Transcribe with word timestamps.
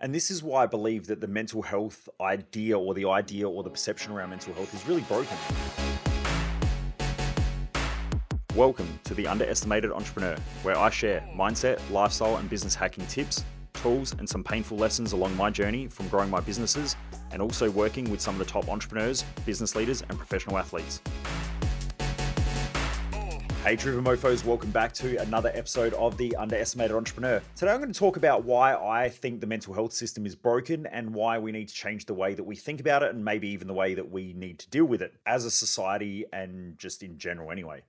And 0.00 0.14
this 0.14 0.30
is 0.30 0.44
why 0.44 0.62
I 0.62 0.66
believe 0.66 1.08
that 1.08 1.20
the 1.20 1.26
mental 1.26 1.60
health 1.60 2.08
idea 2.20 2.78
or 2.78 2.94
the 2.94 3.08
idea 3.08 3.48
or 3.48 3.64
the 3.64 3.70
perception 3.70 4.12
around 4.12 4.30
mental 4.30 4.54
health 4.54 4.72
is 4.72 4.86
really 4.86 5.02
broken. 5.02 5.36
Welcome 8.54 9.00
to 9.02 9.14
the 9.14 9.26
Underestimated 9.26 9.90
Entrepreneur, 9.90 10.36
where 10.62 10.78
I 10.78 10.88
share 10.90 11.28
mindset, 11.34 11.80
lifestyle, 11.90 12.36
and 12.36 12.48
business 12.48 12.76
hacking 12.76 13.06
tips, 13.06 13.44
tools, 13.74 14.14
and 14.20 14.28
some 14.28 14.44
painful 14.44 14.78
lessons 14.78 15.14
along 15.14 15.36
my 15.36 15.50
journey 15.50 15.88
from 15.88 16.06
growing 16.06 16.30
my 16.30 16.38
businesses 16.38 16.94
and 17.32 17.42
also 17.42 17.68
working 17.68 18.08
with 18.08 18.20
some 18.20 18.36
of 18.36 18.38
the 18.38 18.44
top 18.44 18.68
entrepreneurs, 18.68 19.24
business 19.44 19.74
leaders, 19.74 20.02
and 20.08 20.16
professional 20.16 20.58
athletes. 20.58 21.02
Hey, 23.64 23.74
Driven 23.74 24.04
Mofos, 24.04 24.44
welcome 24.44 24.70
back 24.70 24.92
to 24.94 25.16
another 25.16 25.50
episode 25.52 25.92
of 25.94 26.16
The 26.16 26.34
Underestimated 26.36 26.96
Entrepreneur. 26.96 27.42
Today, 27.56 27.72
I'm 27.72 27.80
going 27.80 27.92
to 27.92 27.98
talk 27.98 28.16
about 28.16 28.44
why 28.44 28.74
I 28.74 29.08
think 29.08 29.40
the 29.40 29.48
mental 29.48 29.74
health 29.74 29.92
system 29.92 30.24
is 30.26 30.36
broken 30.36 30.86
and 30.86 31.12
why 31.12 31.38
we 31.38 31.50
need 31.50 31.68
to 31.68 31.74
change 31.74 32.06
the 32.06 32.14
way 32.14 32.34
that 32.34 32.44
we 32.44 32.54
think 32.54 32.80
about 32.80 33.02
it 33.02 33.12
and 33.12 33.24
maybe 33.24 33.48
even 33.48 33.66
the 33.66 33.74
way 33.74 33.94
that 33.94 34.10
we 34.10 34.32
need 34.32 34.60
to 34.60 34.70
deal 34.70 34.84
with 34.84 35.02
it 35.02 35.12
as 35.26 35.44
a 35.44 35.50
society 35.50 36.24
and 36.32 36.78
just 36.78 37.02
in 37.02 37.18
general, 37.18 37.50
anyway. 37.50 37.82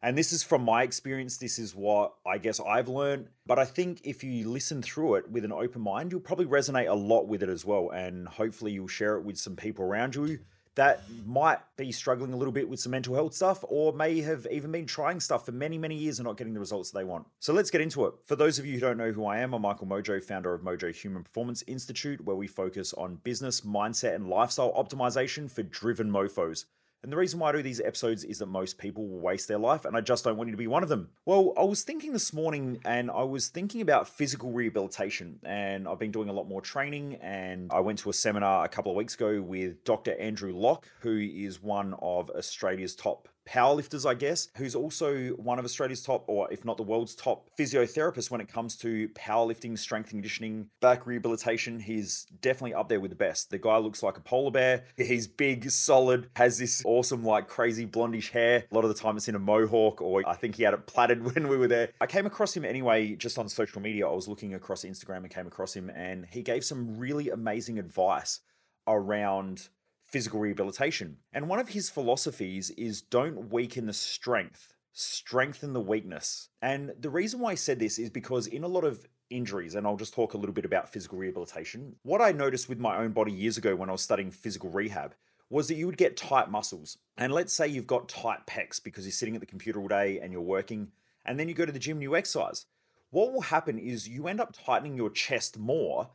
And 0.00 0.16
this 0.16 0.32
is 0.32 0.42
from 0.42 0.64
my 0.64 0.82
experience. 0.82 1.36
This 1.36 1.58
is 1.58 1.74
what 1.74 2.14
I 2.26 2.38
guess 2.38 2.58
I've 2.58 2.88
learned. 2.88 3.28
But 3.46 3.58
I 3.58 3.66
think 3.66 4.00
if 4.04 4.24
you 4.24 4.48
listen 4.48 4.82
through 4.82 5.16
it 5.16 5.30
with 5.30 5.44
an 5.44 5.52
open 5.52 5.82
mind, 5.82 6.10
you'll 6.10 6.22
probably 6.22 6.46
resonate 6.46 6.90
a 6.90 6.94
lot 6.94 7.28
with 7.28 7.42
it 7.42 7.50
as 7.50 7.66
well. 7.66 7.90
And 7.90 8.26
hopefully, 8.26 8.72
you'll 8.72 8.88
share 8.88 9.16
it 9.18 9.24
with 9.24 9.36
some 9.36 9.56
people 9.56 9.84
around 9.84 10.16
you 10.16 10.40
that 10.74 11.02
might 11.26 11.58
be 11.76 11.92
struggling 11.92 12.32
a 12.32 12.36
little 12.36 12.52
bit 12.52 12.68
with 12.68 12.80
some 12.80 12.92
mental 12.92 13.14
health 13.14 13.34
stuff 13.34 13.64
or 13.68 13.92
may 13.92 14.20
have 14.22 14.46
even 14.50 14.72
been 14.72 14.86
trying 14.86 15.20
stuff 15.20 15.44
for 15.44 15.52
many, 15.52 15.76
many 15.76 15.94
years 15.94 16.18
and 16.18 16.26
not 16.26 16.36
getting 16.36 16.54
the 16.54 16.60
results 16.60 16.90
they 16.90 17.04
want. 17.04 17.26
So 17.40 17.52
let's 17.52 17.70
get 17.70 17.80
into 17.80 18.06
it. 18.06 18.14
For 18.24 18.36
those 18.36 18.58
of 18.58 18.66
you 18.66 18.74
who 18.74 18.80
don't 18.80 18.96
know 18.96 19.12
who 19.12 19.26
I 19.26 19.38
am, 19.38 19.52
I'm 19.52 19.62
Michael 19.62 19.86
Mojo, 19.86 20.22
founder 20.22 20.54
of 20.54 20.62
Mojo 20.62 20.94
Human 20.94 21.24
Performance 21.24 21.62
Institute, 21.66 22.24
where 22.24 22.36
we 22.36 22.46
focus 22.46 22.94
on 22.94 23.16
business, 23.16 23.62
mindset, 23.62 24.14
and 24.14 24.28
lifestyle 24.28 24.72
optimization 24.72 25.50
for 25.50 25.62
driven 25.62 26.10
mofos. 26.10 26.64
And 27.02 27.10
the 27.10 27.16
reason 27.16 27.40
why 27.40 27.48
I 27.48 27.52
do 27.52 27.62
these 27.62 27.80
episodes 27.80 28.22
is 28.22 28.38
that 28.38 28.46
most 28.46 28.78
people 28.78 29.08
will 29.08 29.18
waste 29.18 29.48
their 29.48 29.58
life, 29.58 29.84
and 29.84 29.96
I 29.96 30.00
just 30.00 30.22
don't 30.22 30.36
want 30.36 30.48
you 30.48 30.52
to 30.52 30.56
be 30.56 30.68
one 30.68 30.84
of 30.84 30.88
them. 30.88 31.08
Well, 31.26 31.52
I 31.56 31.64
was 31.64 31.82
thinking 31.82 32.12
this 32.12 32.32
morning, 32.32 32.80
and 32.84 33.10
I 33.10 33.24
was 33.24 33.48
thinking 33.48 33.80
about 33.80 34.08
physical 34.08 34.52
rehabilitation, 34.52 35.40
and 35.42 35.88
I've 35.88 35.98
been 35.98 36.12
doing 36.12 36.28
a 36.28 36.32
lot 36.32 36.48
more 36.48 36.60
training. 36.60 37.16
And 37.16 37.72
I 37.72 37.80
went 37.80 37.98
to 38.00 38.10
a 38.10 38.12
seminar 38.12 38.64
a 38.64 38.68
couple 38.68 38.92
of 38.92 38.96
weeks 38.96 39.14
ago 39.14 39.42
with 39.42 39.82
Dr. 39.82 40.16
Andrew 40.16 40.52
Locke, 40.54 40.86
who 41.00 41.18
is 41.18 41.60
one 41.60 41.94
of 42.00 42.30
Australia's 42.30 42.94
top 42.94 43.28
powerlifters, 43.48 44.08
I 44.08 44.14
guess, 44.14 44.48
who's 44.56 44.74
also 44.74 45.30
one 45.30 45.58
of 45.58 45.64
Australia's 45.64 46.02
top, 46.02 46.24
or 46.26 46.50
if 46.52 46.64
not 46.64 46.76
the 46.76 46.82
world's 46.82 47.14
top, 47.14 47.48
physiotherapists 47.58 48.30
when 48.30 48.40
it 48.40 48.48
comes 48.48 48.76
to 48.78 49.08
powerlifting, 49.10 49.78
strength 49.78 50.10
conditioning, 50.10 50.68
back 50.80 51.06
rehabilitation. 51.06 51.80
He's 51.80 52.26
definitely 52.40 52.74
up 52.74 52.88
there 52.88 53.00
with 53.00 53.10
the 53.10 53.16
best. 53.16 53.50
The 53.50 53.58
guy 53.58 53.78
looks 53.78 54.02
like 54.02 54.16
a 54.16 54.20
polar 54.20 54.50
bear. 54.50 54.84
He's 54.96 55.26
big, 55.26 55.70
solid, 55.70 56.28
has 56.36 56.58
this 56.58 56.82
awesome, 56.84 57.24
like 57.24 57.48
crazy 57.48 57.86
blondish 57.86 58.30
hair. 58.30 58.64
A 58.70 58.74
lot 58.74 58.84
of 58.84 58.94
the 58.94 59.00
time 59.00 59.16
it's 59.16 59.28
in 59.28 59.34
a 59.34 59.40
mohawk, 59.40 60.00
or 60.00 60.22
I 60.26 60.34
think 60.34 60.56
he 60.56 60.62
had 60.62 60.74
it 60.74 60.86
plaited 60.86 61.24
when 61.34 61.48
we 61.48 61.56
were 61.56 61.68
there. 61.68 61.90
I 62.00 62.06
came 62.06 62.26
across 62.26 62.56
him 62.56 62.64
anyway, 62.64 63.14
just 63.16 63.38
on 63.38 63.48
social 63.48 63.80
media. 63.80 64.08
I 64.08 64.12
was 64.12 64.28
looking 64.28 64.54
across 64.54 64.84
Instagram 64.84 65.18
and 65.18 65.30
came 65.30 65.46
across 65.46 65.74
him, 65.74 65.90
and 65.90 66.26
he 66.30 66.42
gave 66.42 66.64
some 66.64 66.96
really 66.96 67.30
amazing 67.30 67.78
advice 67.78 68.40
around 68.86 69.68
physical 70.12 70.40
rehabilitation. 70.40 71.16
And 71.32 71.48
one 71.48 71.58
of 71.58 71.70
his 71.70 71.88
philosophies 71.88 72.70
is 72.70 73.00
don't 73.00 73.50
weaken 73.50 73.86
the 73.86 73.94
strength, 73.94 74.74
strengthen 74.92 75.72
the 75.72 75.80
weakness. 75.80 76.50
And 76.60 76.92
the 77.00 77.10
reason 77.10 77.40
why 77.40 77.52
I 77.52 77.54
said 77.54 77.78
this 77.78 77.98
is 77.98 78.10
because 78.10 78.46
in 78.46 78.62
a 78.62 78.68
lot 78.68 78.84
of 78.84 79.08
injuries, 79.30 79.74
and 79.74 79.86
I'll 79.86 79.96
just 79.96 80.12
talk 80.12 80.34
a 80.34 80.36
little 80.36 80.52
bit 80.52 80.66
about 80.66 80.92
physical 80.92 81.16
rehabilitation, 81.16 81.96
what 82.02 82.20
I 82.20 82.32
noticed 82.32 82.68
with 82.68 82.78
my 82.78 82.98
own 82.98 83.12
body 83.12 83.32
years 83.32 83.56
ago 83.56 83.74
when 83.74 83.88
I 83.88 83.92
was 83.92 84.02
studying 84.02 84.30
physical 84.30 84.68
rehab 84.68 85.14
was 85.48 85.68
that 85.68 85.76
you 85.76 85.86
would 85.86 85.96
get 85.96 86.16
tight 86.16 86.50
muscles. 86.50 86.98
And 87.16 87.32
let's 87.32 87.54
say 87.54 87.66
you've 87.66 87.86
got 87.86 88.08
tight 88.08 88.46
pecs 88.46 88.82
because 88.82 89.06
you're 89.06 89.12
sitting 89.12 89.34
at 89.34 89.40
the 89.40 89.46
computer 89.46 89.80
all 89.80 89.88
day 89.88 90.20
and 90.20 90.30
you're 90.30 90.42
working, 90.42 90.92
and 91.24 91.40
then 91.40 91.48
you 91.48 91.54
go 91.54 91.64
to 91.64 91.72
the 91.72 91.78
gym 91.78 91.96
and 91.96 92.02
you 92.02 92.16
exercise. 92.16 92.66
What 93.10 93.32
will 93.32 93.42
happen 93.42 93.78
is 93.78 94.08
you 94.08 94.26
end 94.26 94.40
up 94.40 94.54
tightening 94.54 94.96
your 94.96 95.10
chest 95.10 95.58
more, 95.58 96.10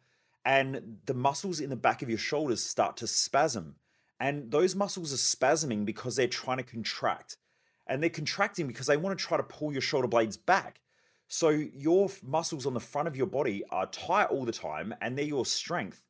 and 0.45 0.99
the 1.05 1.13
muscles 1.13 1.59
in 1.59 1.69
the 1.69 1.75
back 1.75 2.01
of 2.01 2.09
your 2.09 2.17
shoulders 2.17 2.63
start 2.63 2.95
to 2.97 3.07
spasm. 3.07 3.75
And 4.19 4.51
those 4.51 4.75
muscles 4.75 5.13
are 5.13 5.17
spasming 5.17 5.85
because 5.85 6.15
they're 6.15 6.27
trying 6.27 6.57
to 6.57 6.63
contract. 6.63 7.37
And 7.85 8.01
they're 8.01 8.09
contracting 8.09 8.67
because 8.67 8.87
they 8.87 8.97
want 8.97 9.17
to 9.17 9.23
try 9.23 9.37
to 9.37 9.43
pull 9.43 9.71
your 9.71 9.81
shoulder 9.81 10.07
blades 10.07 10.37
back. 10.37 10.81
So 11.27 11.49
your 11.49 12.09
muscles 12.23 12.65
on 12.65 12.73
the 12.73 12.79
front 12.79 13.07
of 13.07 13.15
your 13.15 13.27
body 13.27 13.63
are 13.69 13.85
tight 13.87 14.25
all 14.25 14.45
the 14.45 14.51
time 14.51 14.95
and 15.01 15.17
they're 15.17 15.25
your 15.25 15.45
strength. 15.45 16.05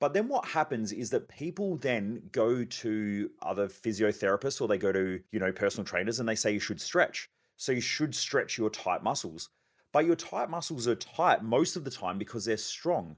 But 0.00 0.12
then 0.12 0.28
what 0.28 0.46
happens 0.46 0.92
is 0.92 1.10
that 1.10 1.28
people 1.28 1.76
then 1.76 2.28
go 2.32 2.64
to 2.64 3.30
other 3.42 3.68
physiotherapists 3.68 4.60
or 4.60 4.68
they 4.68 4.78
go 4.78 4.92
to, 4.92 5.20
you 5.30 5.40
know, 5.40 5.52
personal 5.52 5.84
trainers 5.84 6.20
and 6.20 6.28
they 6.28 6.34
say 6.34 6.52
you 6.52 6.60
should 6.60 6.80
stretch. 6.80 7.30
So 7.56 7.72
you 7.72 7.80
should 7.80 8.14
stretch 8.14 8.58
your 8.58 8.70
tight 8.70 9.02
muscles. 9.02 9.48
But 9.92 10.06
your 10.06 10.16
tight 10.16 10.50
muscles 10.50 10.88
are 10.88 10.96
tight 10.96 11.42
most 11.42 11.76
of 11.76 11.84
the 11.84 11.90
time 11.90 12.18
because 12.18 12.44
they're 12.44 12.56
strong. 12.56 13.16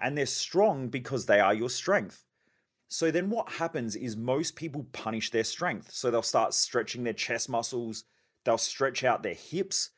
And 0.00 0.18
they're 0.18 0.26
strong 0.26 0.88
because 0.88 1.26
they 1.26 1.40
are 1.40 1.54
your 1.54 1.70
strength. 1.70 2.24
So 2.88 3.10
then 3.10 3.30
what 3.30 3.54
happens 3.54 3.96
is 3.96 4.16
most 4.16 4.56
people 4.56 4.86
punish 4.92 5.30
their 5.30 5.44
strength. 5.44 5.92
So 5.92 6.10
they'll 6.10 6.22
start 6.22 6.54
stretching 6.54 7.04
their 7.04 7.12
chest 7.12 7.48
muscles, 7.48 8.04
they'll 8.44 8.58
stretch 8.58 9.02
out 9.02 9.22
their 9.22 9.34
hips, 9.34 9.90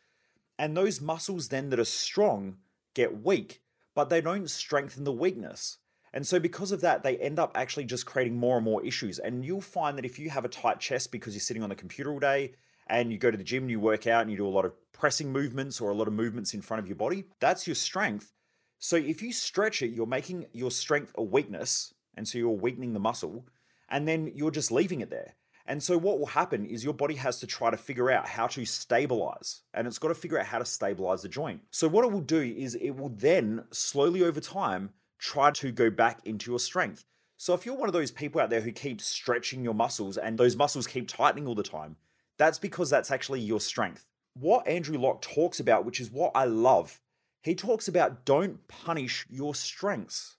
and 0.58 0.76
those 0.76 1.00
muscles 1.00 1.48
then 1.48 1.70
that 1.70 1.78
are 1.78 1.84
strong 1.84 2.56
get 2.94 3.22
weak, 3.22 3.62
but 3.94 4.08
they 4.08 4.20
don't 4.20 4.50
strengthen 4.50 5.04
the 5.04 5.12
weakness. 5.12 5.78
And 6.12 6.26
so, 6.26 6.40
because 6.40 6.72
of 6.72 6.80
that, 6.80 7.02
they 7.02 7.18
end 7.18 7.38
up 7.38 7.52
actually 7.54 7.84
just 7.84 8.06
creating 8.06 8.36
more 8.36 8.56
and 8.56 8.64
more 8.64 8.84
issues. 8.84 9.18
And 9.18 9.44
you'll 9.44 9.60
find 9.60 9.98
that 9.98 10.06
if 10.06 10.18
you 10.18 10.30
have 10.30 10.44
a 10.44 10.48
tight 10.48 10.80
chest 10.80 11.12
because 11.12 11.34
you're 11.34 11.40
sitting 11.40 11.62
on 11.62 11.68
the 11.68 11.74
computer 11.74 12.10
all 12.10 12.18
day 12.18 12.54
and 12.86 13.12
you 13.12 13.18
go 13.18 13.30
to 13.30 13.36
the 13.36 13.44
gym 13.44 13.64
and 13.64 13.70
you 13.70 13.78
work 13.78 14.06
out 14.06 14.22
and 14.22 14.30
you 14.30 14.36
do 14.38 14.46
a 14.46 14.48
lot 14.48 14.64
of 14.64 14.72
pressing 14.92 15.30
movements 15.30 15.80
or 15.80 15.90
a 15.90 15.94
lot 15.94 16.08
of 16.08 16.14
movements 16.14 16.54
in 16.54 16.62
front 16.62 16.80
of 16.80 16.88
your 16.88 16.96
body, 16.96 17.26
that's 17.40 17.66
your 17.66 17.76
strength. 17.76 18.32
So, 18.78 18.96
if 18.96 19.20
you 19.20 19.32
stretch 19.32 19.82
it, 19.82 19.88
you're 19.90 20.06
making 20.06 20.46
your 20.52 20.70
strength 20.70 21.12
a 21.16 21.22
weakness 21.22 21.92
and 22.16 22.26
so 22.26 22.38
you're 22.38 22.50
weakening 22.50 22.92
the 22.92 23.00
muscle, 23.00 23.46
and 23.88 24.06
then 24.06 24.32
you're 24.34 24.50
just 24.50 24.72
leaving 24.72 25.00
it 25.00 25.10
there. 25.10 25.34
And 25.66 25.82
so 25.82 25.98
what 25.98 26.18
will 26.18 26.26
happen 26.26 26.64
is 26.64 26.82
your 26.82 26.94
body 26.94 27.16
has 27.16 27.40
to 27.40 27.46
try 27.46 27.70
to 27.70 27.76
figure 27.76 28.10
out 28.10 28.26
how 28.26 28.46
to 28.48 28.64
stabilize, 28.64 29.60
and 29.74 29.86
it's 29.86 29.98
got 29.98 30.08
to 30.08 30.14
figure 30.14 30.38
out 30.38 30.46
how 30.46 30.58
to 30.58 30.64
stabilize 30.64 31.22
the 31.22 31.28
joint. 31.28 31.60
So 31.70 31.88
what 31.88 32.06
it 32.06 32.10
will 32.10 32.22
do 32.22 32.40
is 32.40 32.74
it 32.74 32.96
will 32.96 33.10
then 33.10 33.64
slowly 33.70 34.22
over 34.22 34.40
time 34.40 34.90
try 35.18 35.50
to 35.50 35.70
go 35.70 35.90
back 35.90 36.20
into 36.24 36.50
your 36.50 36.58
strength. 36.58 37.04
So 37.36 37.52
if 37.52 37.66
you're 37.66 37.76
one 37.76 37.88
of 37.88 37.92
those 37.92 38.10
people 38.10 38.40
out 38.40 38.48
there 38.48 38.62
who 38.62 38.72
keep 38.72 39.00
stretching 39.00 39.62
your 39.62 39.74
muscles 39.74 40.16
and 40.16 40.38
those 40.38 40.56
muscles 40.56 40.86
keep 40.86 41.06
tightening 41.06 41.46
all 41.46 41.54
the 41.54 41.62
time, 41.62 41.96
that's 42.38 42.58
because 42.58 42.88
that's 42.88 43.10
actually 43.10 43.40
your 43.40 43.60
strength. 43.60 44.06
What 44.34 44.66
Andrew 44.66 44.96
Locke 44.96 45.20
talks 45.20 45.60
about, 45.60 45.84
which 45.84 46.00
is 46.00 46.10
what 46.10 46.32
I 46.34 46.46
love, 46.46 47.00
he 47.42 47.54
talks 47.54 47.88
about 47.88 48.24
don't 48.24 48.66
punish 48.68 49.26
your 49.28 49.54
strengths. 49.54 50.37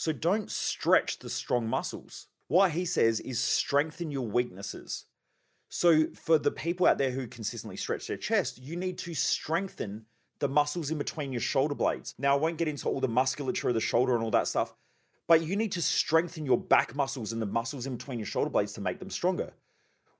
So 0.00 0.14
don't 0.14 0.50
stretch 0.50 1.18
the 1.18 1.28
strong 1.28 1.68
muscles. 1.68 2.28
What 2.48 2.70
he 2.70 2.86
says 2.86 3.20
is 3.20 3.38
strengthen 3.38 4.10
your 4.10 4.26
weaknesses. 4.26 5.04
So 5.68 6.06
for 6.14 6.38
the 6.38 6.50
people 6.50 6.86
out 6.86 6.96
there 6.96 7.10
who 7.10 7.26
consistently 7.26 7.76
stretch 7.76 8.06
their 8.06 8.16
chest, 8.16 8.56
you 8.56 8.76
need 8.76 8.96
to 8.96 9.12
strengthen 9.12 10.06
the 10.38 10.48
muscles 10.48 10.90
in 10.90 10.96
between 10.96 11.32
your 11.32 11.42
shoulder 11.42 11.74
blades. 11.74 12.14
Now, 12.16 12.34
I 12.34 12.38
won't 12.38 12.56
get 12.56 12.66
into 12.66 12.88
all 12.88 13.00
the 13.00 13.08
musculature 13.08 13.68
of 13.68 13.74
the 13.74 13.80
shoulder 13.82 14.14
and 14.14 14.24
all 14.24 14.30
that 14.30 14.46
stuff, 14.46 14.72
but 15.28 15.42
you 15.42 15.54
need 15.54 15.72
to 15.72 15.82
strengthen 15.82 16.46
your 16.46 16.56
back 16.56 16.94
muscles 16.94 17.34
and 17.34 17.42
the 17.42 17.44
muscles 17.44 17.86
in 17.86 17.98
between 17.98 18.18
your 18.18 18.24
shoulder 18.24 18.48
blades 18.48 18.72
to 18.72 18.80
make 18.80 19.00
them 19.00 19.10
stronger 19.10 19.52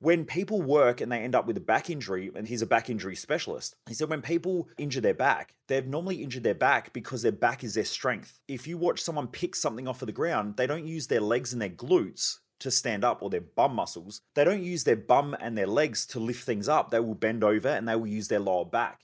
when 0.00 0.24
people 0.24 0.62
work 0.62 1.00
and 1.00 1.12
they 1.12 1.18
end 1.18 1.34
up 1.34 1.46
with 1.46 1.58
a 1.58 1.60
back 1.60 1.90
injury, 1.90 2.30
and 2.34 2.48
he's 2.48 2.62
a 2.62 2.66
back 2.66 2.88
injury 2.88 3.14
specialist, 3.14 3.76
he 3.86 3.94
said 3.94 4.08
when 4.08 4.22
people 4.22 4.68
injure 4.78 5.02
their 5.02 5.14
back, 5.14 5.54
they've 5.68 5.86
normally 5.86 6.22
injured 6.22 6.42
their 6.42 6.54
back 6.54 6.92
because 6.94 7.22
their 7.22 7.32
back 7.32 7.62
is 7.62 7.74
their 7.74 7.84
strength. 7.84 8.40
If 8.48 8.66
you 8.66 8.78
watch 8.78 9.02
someone 9.02 9.28
pick 9.28 9.54
something 9.54 9.86
off 9.86 10.00
of 10.02 10.06
the 10.06 10.12
ground, 10.12 10.56
they 10.56 10.66
don't 10.66 10.86
use 10.86 11.06
their 11.06 11.20
legs 11.20 11.52
and 11.52 11.60
their 11.60 11.68
glutes 11.68 12.38
to 12.60 12.70
stand 12.70 13.04
up 13.04 13.22
or 13.22 13.28
their 13.28 13.42
bum 13.42 13.74
muscles. 13.74 14.22
They 14.34 14.44
don't 14.44 14.62
use 14.62 14.84
their 14.84 14.97
bum 14.97 15.36
and 15.38 15.56
their 15.56 15.66
legs 15.66 16.06
to 16.06 16.20
lift 16.20 16.44
things 16.44 16.68
up. 16.68 16.91
They 16.91 17.00
will 17.00 17.14
bend 17.14 17.44
over 17.44 17.68
and 17.68 17.86
they 17.86 17.96
will 17.96 18.06
use 18.06 18.28
their 18.28 18.41
lower 18.41 18.64
back. 18.64 19.00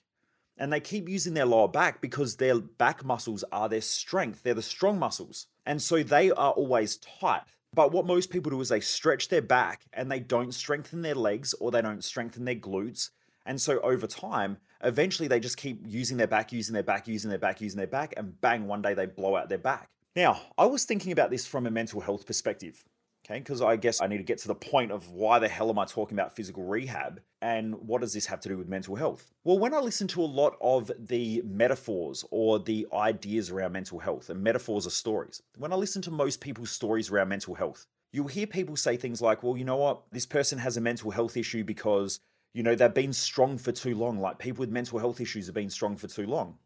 And 0.59 0.73
they 0.73 0.81
keep 0.81 1.09
using 1.09 1.35
their 1.35 1.45
lower 1.45 1.69
back 1.69 2.01
because 2.01 2.37
their 2.37 2.59
back 2.59 3.05
muscles 3.05 3.45
are 3.53 3.69
their 3.69 3.83
strength. 3.83 4.43
They're 4.43 4.55
the 4.55 4.63
strong 4.63 4.99
muscles. 4.99 5.47
And 5.67 5.83
so 5.83 6.03
they 6.03 6.31
are 6.31 6.53
always 6.53 6.97
tight. 6.97 7.43
But 7.77 7.93
what 7.93 8.07
most 8.07 8.31
people 8.31 8.51
do 8.51 8.61
is 8.63 8.71
they 8.71 8.81
stretch 8.81 9.29
their 9.29 9.43
back 9.43 9.85
and 9.93 10.11
they 10.11 10.19
don't 10.19 10.55
strengthen 10.55 11.03
their 11.03 11.15
legs 11.15 11.53
or 11.61 11.71
they 11.71 11.83
don't 11.83 12.03
strengthen 12.03 12.47
their 12.47 12.55
glutes. 12.55 13.11
And 13.45 13.61
so 13.61 13.81
over 13.81 14.07
time, 14.07 14.57
eventually 14.83 15.29
they 15.29 15.41
just 15.41 15.59
keep 15.59 15.83
using 15.87 16.17
their 16.17 16.27
back, 16.27 16.53
using 16.53 16.73
their 16.73 16.83
back, 16.83 17.07
using 17.07 17.29
their 17.29 17.39
back, 17.39 17.61
using 17.61 17.77
their 17.77 17.87
back, 17.87 18.15
and 18.17 18.41
bang, 18.41 18.67
one 18.67 18.81
day 18.81 18.95
they 18.95 19.05
blow 19.05 19.37
out 19.37 19.51
their 19.51 19.59
back. 19.59 19.91
Now, 20.17 20.41
I 20.57 20.65
was 20.65 20.87
thinking 20.87 21.13
about 21.13 21.31
this 21.31 21.47
from 21.47 21.67
a 21.67 21.71
mental 21.71 22.01
health 22.01 22.25
perspective. 22.25 22.83
Okay, 23.29 23.41
because 23.41 23.61
I 23.61 23.75
guess 23.75 24.01
I 24.01 24.07
need 24.07 24.19
to 24.19 24.23
get 24.23 24.39
to 24.39 24.49
the 24.49 24.55
point 24.55 24.93
of 24.93 25.11
why 25.11 25.41
the 25.41 25.49
hell 25.49 25.69
am 25.69 25.81
I 25.81 25.85
talking 25.85 26.17
about 26.17 26.37
physical 26.37 26.63
rehab 26.63 27.21
and 27.43 27.75
what 27.75 28.01
does 28.01 28.13
this 28.13 28.27
have 28.27 28.39
to 28.41 28.49
do 28.49 28.57
with 28.57 28.69
mental 28.69 28.95
health? 28.95 29.33
Well, 29.43 29.59
when 29.59 29.75
I 29.75 29.81
listen 29.81 30.07
to 30.09 30.23
a 30.23 30.25
lot 30.25 30.57
of 30.61 30.93
the 30.97 31.43
metaphors 31.45 32.25
or 32.31 32.61
the 32.61 32.87
ideas 32.93 33.51
around 33.51 33.73
mental 33.73 33.99
health, 33.99 34.31
and 34.31 34.45
metaphors 34.45 34.87
are 34.87 34.91
stories, 34.91 35.43
when 35.59 35.73
I 35.73 35.77
listen 35.77 36.03
to 36.03 36.13
most 36.13 36.41
people's 36.41 36.71
stories 36.71 37.11
around 37.11 37.29
mental 37.29 37.57
health, 37.57 37.87
you'll 38.13 38.29
hear 38.29 38.47
people 38.47 38.77
say 38.77 38.97
things 38.97 39.21
like, 39.21 39.43
well, 39.43 39.57
you 39.57 39.65
know 39.65 39.77
what, 39.77 40.03
this 40.13 40.27
person 40.27 40.59
has 40.61 40.77
a 40.77 40.81
mental 40.81 41.11
health 41.11 41.37
issue 41.37 41.65
because, 41.65 42.21
you 42.55 42.63
know, 42.63 42.77
they've 42.77 42.95
been 42.95 43.13
strong 43.13 43.59
for 43.59 43.73
too 43.73 43.97
long. 43.97 44.21
Like 44.21 44.39
people 44.39 44.61
with 44.61 44.71
mental 44.71 45.01
health 45.01 45.21
issues 45.21 45.47
have 45.47 45.55
been 45.55 45.71
strong 45.71 45.97
for 45.97 46.07
too 46.07 46.27
long. 46.27 46.59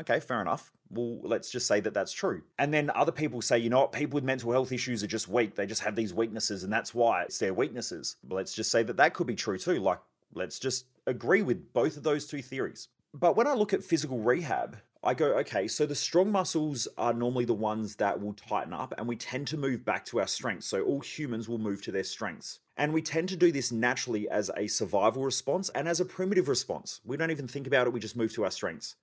Okay, 0.00 0.20
fair 0.20 0.40
enough. 0.40 0.72
Well, 0.90 1.18
let's 1.22 1.50
just 1.50 1.66
say 1.66 1.80
that 1.80 1.92
that's 1.92 2.12
true. 2.12 2.42
And 2.58 2.72
then 2.72 2.90
other 2.94 3.10
people 3.10 3.42
say, 3.42 3.58
you 3.58 3.68
know 3.68 3.80
what, 3.80 3.92
people 3.92 4.16
with 4.16 4.24
mental 4.24 4.52
health 4.52 4.70
issues 4.70 5.02
are 5.02 5.08
just 5.08 5.28
weak. 5.28 5.56
They 5.56 5.66
just 5.66 5.82
have 5.82 5.96
these 5.96 6.14
weaknesses, 6.14 6.62
and 6.62 6.72
that's 6.72 6.94
why 6.94 7.22
it's 7.24 7.38
their 7.38 7.52
weaknesses. 7.52 8.16
But 8.22 8.36
let's 8.36 8.54
just 8.54 8.70
say 8.70 8.84
that 8.84 8.96
that 8.96 9.12
could 9.12 9.26
be 9.26 9.34
true 9.34 9.58
too. 9.58 9.80
Like, 9.80 9.98
let's 10.32 10.58
just 10.58 10.86
agree 11.06 11.42
with 11.42 11.72
both 11.72 11.96
of 11.96 12.04
those 12.04 12.26
two 12.26 12.42
theories. 12.42 12.88
But 13.12 13.36
when 13.36 13.46
I 13.46 13.54
look 13.54 13.72
at 13.72 13.82
physical 13.82 14.20
rehab, 14.20 14.78
I 15.02 15.14
go, 15.14 15.26
okay, 15.38 15.66
so 15.68 15.86
the 15.86 15.94
strong 15.94 16.30
muscles 16.30 16.86
are 16.96 17.12
normally 17.12 17.44
the 17.44 17.54
ones 17.54 17.96
that 17.96 18.20
will 18.20 18.34
tighten 18.34 18.72
up, 18.72 18.94
and 18.96 19.08
we 19.08 19.16
tend 19.16 19.48
to 19.48 19.56
move 19.56 19.84
back 19.84 20.04
to 20.06 20.20
our 20.20 20.26
strengths. 20.26 20.66
So 20.66 20.82
all 20.82 21.00
humans 21.00 21.48
will 21.48 21.58
move 21.58 21.82
to 21.82 21.92
their 21.92 22.04
strengths. 22.04 22.60
And 22.76 22.92
we 22.92 23.02
tend 23.02 23.28
to 23.30 23.36
do 23.36 23.50
this 23.50 23.72
naturally 23.72 24.28
as 24.28 24.50
a 24.56 24.68
survival 24.68 25.24
response 25.24 25.70
and 25.70 25.88
as 25.88 25.98
a 25.98 26.04
primitive 26.04 26.48
response. 26.48 27.00
We 27.04 27.16
don't 27.16 27.30
even 27.32 27.48
think 27.48 27.66
about 27.66 27.86
it, 27.88 27.92
we 27.92 28.00
just 28.00 28.16
move 28.16 28.32
to 28.34 28.44
our 28.44 28.50
strengths. 28.50 28.94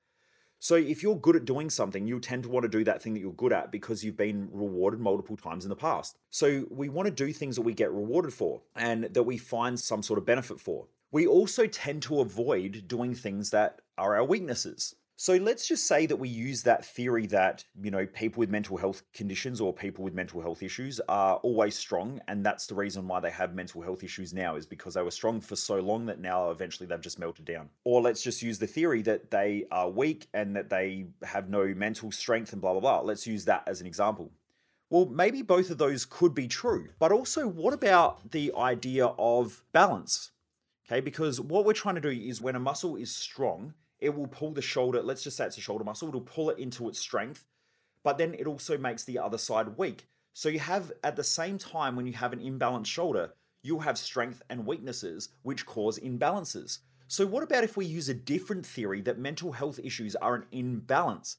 So 0.65 0.73
if 0.73 1.03
you're 1.03 1.15
good 1.15 1.35
at 1.35 1.45
doing 1.45 1.69
something, 1.69 2.07
you 2.07 2.19
tend 2.19 2.41
to 2.41 2.50
want 2.50 2.63
to 2.63 2.67
do 2.67 2.83
that 2.85 3.00
thing 3.00 3.13
that 3.13 3.19
you're 3.19 3.31
good 3.33 3.53
at 3.53 3.71
because 3.71 4.03
you've 4.03 4.17
been 4.17 4.50
rewarded 4.51 5.00
multiple 5.00 5.38
times 5.38 5.63
in 5.63 5.69
the 5.69 5.75
past. 5.75 6.17
So 6.31 6.65
we 6.71 6.89
want 6.89 7.06
to 7.06 7.13
do 7.13 7.31
things 7.31 7.56
that 7.56 7.62
we 7.62 7.75
get 7.75 7.91
rewarded 7.91 8.33
for 8.33 8.63
and 8.75 9.03
that 9.03 9.21
we 9.21 9.38
find 9.38 9.79
some 9.79 10.01
sort 10.01 10.17
of 10.17 10.25
benefit 10.25 10.59
for. 10.59 10.88
We 11.12 11.27
also 11.27 11.67
tend 11.67 12.01
to 12.03 12.19
avoid 12.19 12.88
doing 12.88 13.13
things 13.13 13.51
that 13.51 13.81
are 13.95 14.15
our 14.15 14.23
weaknesses. 14.23 14.95
So 15.17 15.35
let's 15.35 15.65
just 15.65 15.88
say 15.88 16.06
that 16.07 16.17
we 16.17 16.27
use 16.27 16.63
that 16.63 16.85
theory 16.85 17.25
that, 17.27 17.63
you 17.81 17.89
know, 17.89 18.06
people 18.06 18.41
with 18.41 18.50
mental 18.50 18.75
health 18.75 19.01
conditions 19.13 19.62
or 19.62 19.71
people 19.71 20.03
with 20.03 20.13
mental 20.13 20.41
health 20.41 20.62
issues 20.62 21.00
are 21.07 21.38
always 21.38 21.77
strong. 21.77 22.19
And 22.27 22.45
that's 22.45 22.67
the 22.67 22.75
reason 22.75 23.07
why 23.07 23.21
they 23.21 23.31
have 23.31 23.56
mental 23.56 23.81
health 23.81 24.03
issues 24.03 24.33
now, 24.33 24.57
is 24.57 24.65
because 24.65 24.95
they 24.95 25.01
were 25.01 25.12
strong 25.12 25.39
for 25.39 25.56
so 25.56 25.79
long 25.79 26.06
that 26.07 26.19
now 26.19 26.50
eventually 26.50 26.85
they've 26.85 27.00
just 27.00 27.17
melted 27.17 27.45
down. 27.45 27.69
Or 27.85 28.01
let's 28.01 28.21
just 28.21 28.41
use 28.41 28.59
the 28.59 28.67
theory 28.67 29.01
that 29.03 29.31
they 29.31 29.67
are 29.71 29.89
weak 29.89 30.27
and 30.33 30.53
that 30.57 30.69
they 30.69 31.06
have 31.23 31.50
no 31.50 31.65
mental 31.73 32.12
strength 32.12 32.51
and 32.51 32.62
blah, 32.62 32.73
blah, 32.73 32.81
blah. 32.81 33.00
Let's 33.00 33.25
use 33.25 33.45
that 33.45 33.63
as 33.67 33.79
an 33.79 33.88
example. 33.88 34.31
Well, 34.89 35.06
maybe 35.06 35.41
both 35.41 35.69
of 35.69 35.77
those 35.77 36.03
could 36.03 36.35
be 36.35 36.50
true. 36.50 36.89
But 37.00 37.13
also, 37.13 37.47
what 37.47 37.73
about 37.73 38.31
the 38.31 38.51
idea 38.53 39.06
of 39.17 39.63
balance? 39.71 40.31
Okay, 40.85 41.00
because 41.00 41.39
what 41.39 41.63
we're 41.63 41.73
trying 41.73 41.95
to 41.95 42.01
do 42.01 42.09
is 42.09 42.41
when 42.41 42.56
a 42.56 42.59
muscle 42.59 42.97
is 42.97 43.15
strong, 43.15 43.75
it 44.00 44.15
will 44.15 44.27
pull 44.27 44.51
the 44.51 44.62
shoulder, 44.62 45.01
let's 45.01 45.24
just 45.24 45.38
say 45.38 45.45
it's 45.45 45.57
a 45.57 45.62
shoulder 45.62 45.83
muscle, 45.83 46.09
it'll 46.09 46.21
pull 46.21 46.50
it 46.50 46.59
into 46.59 46.88
its 46.88 47.00
strength, 47.00 47.45
but 48.03 48.18
then 48.18 48.33
it 48.33 48.47
also 48.47 48.77
makes 48.77 49.03
the 49.03 49.19
other 49.19 49.38
side 49.38 49.77
weak. 49.77 50.07
So 50.33 50.50
you 50.50 50.59
have, 50.59 50.92
at 51.03 51.15
the 51.15 51.24
same 51.24 51.57
time, 51.57 51.95
when 51.95 52.06
you 52.06 52.13
have 52.13 52.33
an 52.33 52.39
imbalanced 52.39 52.88
shoulder, 52.88 53.33
you'll 53.63 53.80
have 53.80 53.97
strength 53.97 54.44
and 54.50 54.65
weaknesses 54.65 55.30
which 55.44 55.65
cause 55.65 55.97
imbalances. 56.00 56.80
So, 57.07 57.25
what 57.25 57.44
about 57.44 57.63
if 57.63 57.77
we 57.77 57.86
use 57.86 58.09
a 58.09 58.13
different 58.13 58.65
theory 58.65 59.00
that 59.01 59.19
mental 59.19 59.53
health 59.53 59.80
issues 59.83 60.15
are 60.15 60.36
an 60.36 60.45
imbalance? 60.51 61.38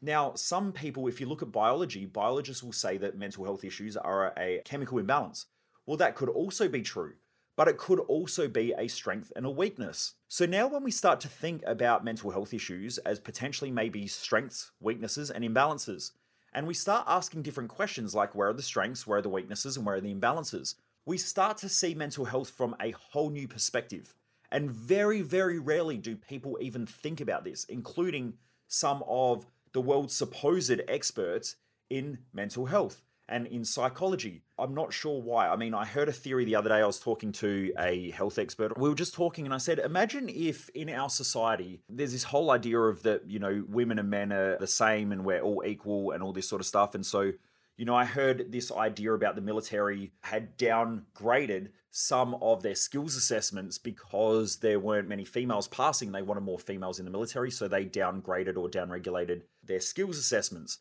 Now, 0.00 0.34
some 0.34 0.72
people, 0.72 1.06
if 1.06 1.20
you 1.20 1.26
look 1.28 1.42
at 1.42 1.52
biology, 1.52 2.06
biologists 2.06 2.62
will 2.62 2.72
say 2.72 2.96
that 2.98 3.16
mental 3.16 3.44
health 3.44 3.62
issues 3.62 3.96
are 3.96 4.32
a 4.36 4.60
chemical 4.64 4.98
imbalance. 4.98 5.46
Well, 5.86 5.96
that 5.98 6.16
could 6.16 6.28
also 6.28 6.68
be 6.68 6.82
true 6.82 7.14
but 7.62 7.68
it 7.68 7.78
could 7.78 8.00
also 8.00 8.48
be 8.48 8.74
a 8.76 8.88
strength 8.88 9.32
and 9.36 9.46
a 9.46 9.50
weakness. 9.50 10.14
So 10.26 10.46
now, 10.46 10.66
when 10.66 10.82
we 10.82 10.90
start 10.90 11.20
to 11.20 11.28
think 11.28 11.62
about 11.64 12.04
mental 12.04 12.32
health 12.32 12.52
issues 12.52 12.98
as 12.98 13.20
potentially 13.20 13.70
maybe 13.70 14.08
strengths, 14.08 14.72
weaknesses, 14.80 15.30
and 15.30 15.44
imbalances, 15.44 16.10
and 16.52 16.66
we 16.66 16.74
start 16.74 17.04
asking 17.06 17.42
different 17.42 17.68
questions 17.68 18.16
like 18.16 18.34
where 18.34 18.48
are 18.48 18.52
the 18.52 18.62
strengths, 18.62 19.06
where 19.06 19.18
are 19.18 19.22
the 19.22 19.28
weaknesses, 19.28 19.76
and 19.76 19.86
where 19.86 19.94
are 19.94 20.00
the 20.00 20.12
imbalances, 20.12 20.74
we 21.06 21.16
start 21.16 21.56
to 21.58 21.68
see 21.68 21.94
mental 21.94 22.24
health 22.24 22.50
from 22.50 22.74
a 22.80 22.90
whole 23.12 23.30
new 23.30 23.46
perspective. 23.46 24.16
And 24.50 24.68
very, 24.68 25.22
very 25.22 25.60
rarely 25.60 25.98
do 25.98 26.16
people 26.16 26.58
even 26.60 26.84
think 26.84 27.20
about 27.20 27.44
this, 27.44 27.62
including 27.66 28.38
some 28.66 29.04
of 29.06 29.46
the 29.72 29.80
world's 29.80 30.16
supposed 30.16 30.80
experts 30.88 31.54
in 31.88 32.18
mental 32.32 32.66
health 32.66 33.02
and 33.28 33.46
in 33.46 33.64
psychology. 33.64 34.42
I'm 34.58 34.74
not 34.74 34.92
sure 34.92 35.20
why. 35.20 35.48
I 35.48 35.56
mean, 35.56 35.74
I 35.74 35.84
heard 35.84 36.08
a 36.08 36.12
theory 36.12 36.44
the 36.44 36.56
other 36.56 36.68
day. 36.68 36.76
I 36.76 36.86
was 36.86 36.98
talking 36.98 37.32
to 37.32 37.72
a 37.78 38.10
health 38.10 38.38
expert. 38.38 38.76
We 38.78 38.88
were 38.88 38.94
just 38.94 39.14
talking, 39.14 39.44
and 39.44 39.54
I 39.54 39.58
said, 39.58 39.78
Imagine 39.78 40.28
if 40.28 40.68
in 40.70 40.90
our 40.90 41.08
society 41.08 41.80
there's 41.88 42.12
this 42.12 42.24
whole 42.24 42.50
idea 42.50 42.78
of 42.78 43.02
that, 43.02 43.28
you 43.28 43.38
know, 43.38 43.64
women 43.68 43.98
and 43.98 44.10
men 44.10 44.32
are 44.32 44.58
the 44.58 44.66
same 44.66 45.12
and 45.12 45.24
we're 45.24 45.40
all 45.40 45.62
equal 45.64 46.12
and 46.12 46.22
all 46.22 46.32
this 46.32 46.48
sort 46.48 46.60
of 46.60 46.66
stuff. 46.66 46.94
And 46.94 47.04
so, 47.06 47.32
you 47.76 47.84
know, 47.84 47.94
I 47.94 48.04
heard 48.04 48.52
this 48.52 48.70
idea 48.70 49.12
about 49.12 49.34
the 49.34 49.40
military 49.40 50.12
had 50.22 50.58
downgraded 50.58 51.68
some 51.90 52.34
of 52.40 52.62
their 52.62 52.74
skills 52.74 53.16
assessments 53.16 53.76
because 53.78 54.56
there 54.56 54.80
weren't 54.80 55.08
many 55.08 55.24
females 55.24 55.68
passing. 55.68 56.12
They 56.12 56.22
wanted 56.22 56.40
more 56.42 56.58
females 56.58 56.98
in 56.98 57.04
the 57.04 57.10
military, 57.10 57.50
so 57.50 57.68
they 57.68 57.84
downgraded 57.84 58.56
or 58.56 58.68
downregulated 58.68 59.42
their 59.62 59.80
skills 59.80 60.16
assessments. 60.16 60.78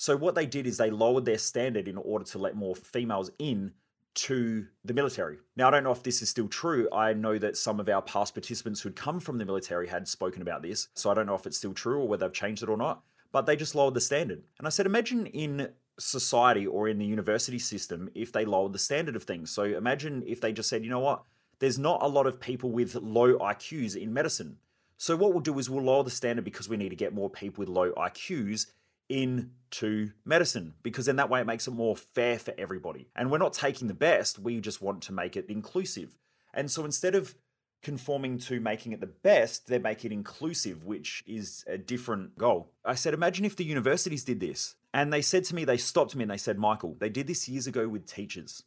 So 0.00 0.16
what 0.16 0.34
they 0.34 0.46
did 0.46 0.66
is 0.66 0.78
they 0.78 0.88
lowered 0.88 1.26
their 1.26 1.36
standard 1.36 1.86
in 1.86 1.98
order 1.98 2.24
to 2.24 2.38
let 2.38 2.56
more 2.56 2.74
females 2.74 3.30
in 3.38 3.72
to 4.14 4.66
the 4.82 4.94
military. 4.94 5.36
Now, 5.56 5.68
I 5.68 5.72
don't 5.72 5.84
know 5.84 5.92
if 5.92 6.02
this 6.02 6.22
is 6.22 6.30
still 6.30 6.48
true. 6.48 6.88
I 6.90 7.12
know 7.12 7.36
that 7.36 7.58
some 7.58 7.78
of 7.78 7.86
our 7.86 8.00
past 8.00 8.32
participants 8.32 8.80
who'd 8.80 8.96
come 8.96 9.20
from 9.20 9.36
the 9.36 9.44
military 9.44 9.88
had 9.88 10.08
spoken 10.08 10.40
about 10.40 10.62
this. 10.62 10.88
So 10.94 11.10
I 11.10 11.14
don't 11.14 11.26
know 11.26 11.34
if 11.34 11.46
it's 11.46 11.58
still 11.58 11.74
true 11.74 12.00
or 12.00 12.08
whether 12.08 12.24
they've 12.24 12.32
changed 12.32 12.62
it 12.62 12.70
or 12.70 12.78
not. 12.78 13.02
But 13.30 13.44
they 13.44 13.56
just 13.56 13.74
lowered 13.74 13.92
the 13.92 14.00
standard. 14.00 14.42
And 14.56 14.66
I 14.66 14.70
said, 14.70 14.86
imagine 14.86 15.26
in 15.26 15.68
society 15.98 16.66
or 16.66 16.88
in 16.88 16.96
the 16.96 17.04
university 17.04 17.58
system 17.58 18.08
if 18.14 18.32
they 18.32 18.46
lowered 18.46 18.72
the 18.72 18.78
standard 18.78 19.16
of 19.16 19.24
things. 19.24 19.50
So 19.50 19.64
imagine 19.64 20.24
if 20.26 20.40
they 20.40 20.54
just 20.54 20.70
said, 20.70 20.82
you 20.82 20.88
know 20.88 21.00
what, 21.00 21.24
there's 21.58 21.78
not 21.78 22.02
a 22.02 22.08
lot 22.08 22.26
of 22.26 22.40
people 22.40 22.70
with 22.70 22.94
low 22.94 23.38
IQs 23.38 23.96
in 23.96 24.14
medicine. 24.14 24.56
So 24.96 25.14
what 25.14 25.32
we'll 25.32 25.40
do 25.40 25.58
is 25.58 25.68
we'll 25.68 25.84
lower 25.84 26.04
the 26.04 26.10
standard 26.10 26.46
because 26.46 26.70
we 26.70 26.78
need 26.78 26.88
to 26.88 26.96
get 26.96 27.12
more 27.12 27.28
people 27.28 27.60
with 27.60 27.68
low 27.68 27.92
IQs 27.92 28.64
into 29.10 30.12
medicine 30.24 30.74
because 30.82 31.06
then 31.06 31.16
that 31.16 31.28
way 31.28 31.40
it 31.40 31.46
makes 31.46 31.66
it 31.66 31.72
more 31.72 31.96
fair 31.96 32.38
for 32.38 32.54
everybody. 32.56 33.08
And 33.14 33.30
we're 33.30 33.38
not 33.38 33.52
taking 33.52 33.88
the 33.88 33.94
best, 33.94 34.38
we 34.38 34.60
just 34.60 34.80
want 34.80 35.02
to 35.02 35.12
make 35.12 35.36
it 35.36 35.46
inclusive. 35.48 36.16
And 36.54 36.70
so 36.70 36.84
instead 36.84 37.14
of 37.14 37.34
conforming 37.82 38.38
to 38.38 38.60
making 38.60 38.92
it 38.92 39.00
the 39.00 39.06
best, 39.06 39.66
they 39.66 39.78
make 39.78 40.04
it 40.04 40.12
inclusive, 40.12 40.84
which 40.84 41.24
is 41.26 41.64
a 41.66 41.78
different 41.78 42.36
goal. 42.38 42.72
I 42.84 42.94
said, 42.94 43.14
imagine 43.14 43.44
if 43.44 43.56
the 43.56 43.64
universities 43.64 44.24
did 44.24 44.40
this. 44.40 44.76
And 44.92 45.12
they 45.12 45.22
said 45.22 45.44
to 45.44 45.54
me, 45.54 45.64
they 45.64 45.76
stopped 45.76 46.14
me 46.14 46.22
and 46.22 46.30
they 46.30 46.36
said, 46.36 46.58
Michael, 46.58 46.96
they 46.98 47.08
did 47.08 47.26
this 47.26 47.48
years 47.48 47.66
ago 47.66 47.88
with 47.88 48.06
teachers. 48.06 48.64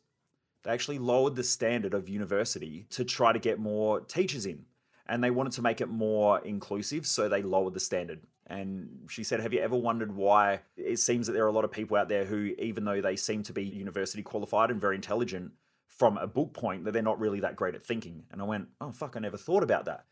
They 0.63 0.71
actually 0.71 0.99
lowered 0.99 1.35
the 1.35 1.43
standard 1.43 1.93
of 1.93 2.07
university 2.07 2.85
to 2.91 3.03
try 3.03 3.33
to 3.33 3.39
get 3.39 3.59
more 3.59 3.99
teachers 3.99 4.45
in. 4.45 4.65
And 5.05 5.23
they 5.23 5.31
wanted 5.31 5.53
to 5.53 5.61
make 5.61 5.81
it 5.81 5.89
more 5.89 6.39
inclusive, 6.39 7.05
so 7.05 7.27
they 7.27 7.41
lowered 7.41 7.73
the 7.73 7.79
standard. 7.79 8.21
And 8.47 9.05
she 9.09 9.23
said, 9.23 9.39
Have 9.39 9.53
you 9.53 9.59
ever 9.59 9.75
wondered 9.75 10.15
why 10.15 10.61
it 10.77 10.99
seems 10.99 11.27
that 11.27 11.33
there 11.33 11.43
are 11.45 11.49
a 11.49 11.53
lot 11.53 11.65
of 11.65 11.71
people 11.71 11.97
out 11.97 12.09
there 12.09 12.25
who, 12.25 12.53
even 12.57 12.85
though 12.85 13.01
they 13.01 13.15
seem 13.15 13.43
to 13.43 13.53
be 13.53 13.63
university 13.63 14.21
qualified 14.21 14.69
and 14.69 14.79
very 14.79 14.95
intelligent 14.95 15.51
from 15.87 16.17
a 16.17 16.27
book 16.27 16.53
point, 16.53 16.85
that 16.85 16.91
they're 16.91 17.01
not 17.01 17.19
really 17.19 17.39
that 17.41 17.55
great 17.55 17.75
at 17.75 17.83
thinking? 17.83 18.23
And 18.31 18.41
I 18.41 18.45
went, 18.45 18.67
Oh, 18.81 18.91
fuck, 18.91 19.15
I 19.15 19.19
never 19.19 19.37
thought 19.37 19.63
about 19.63 19.85
that. 19.85 20.05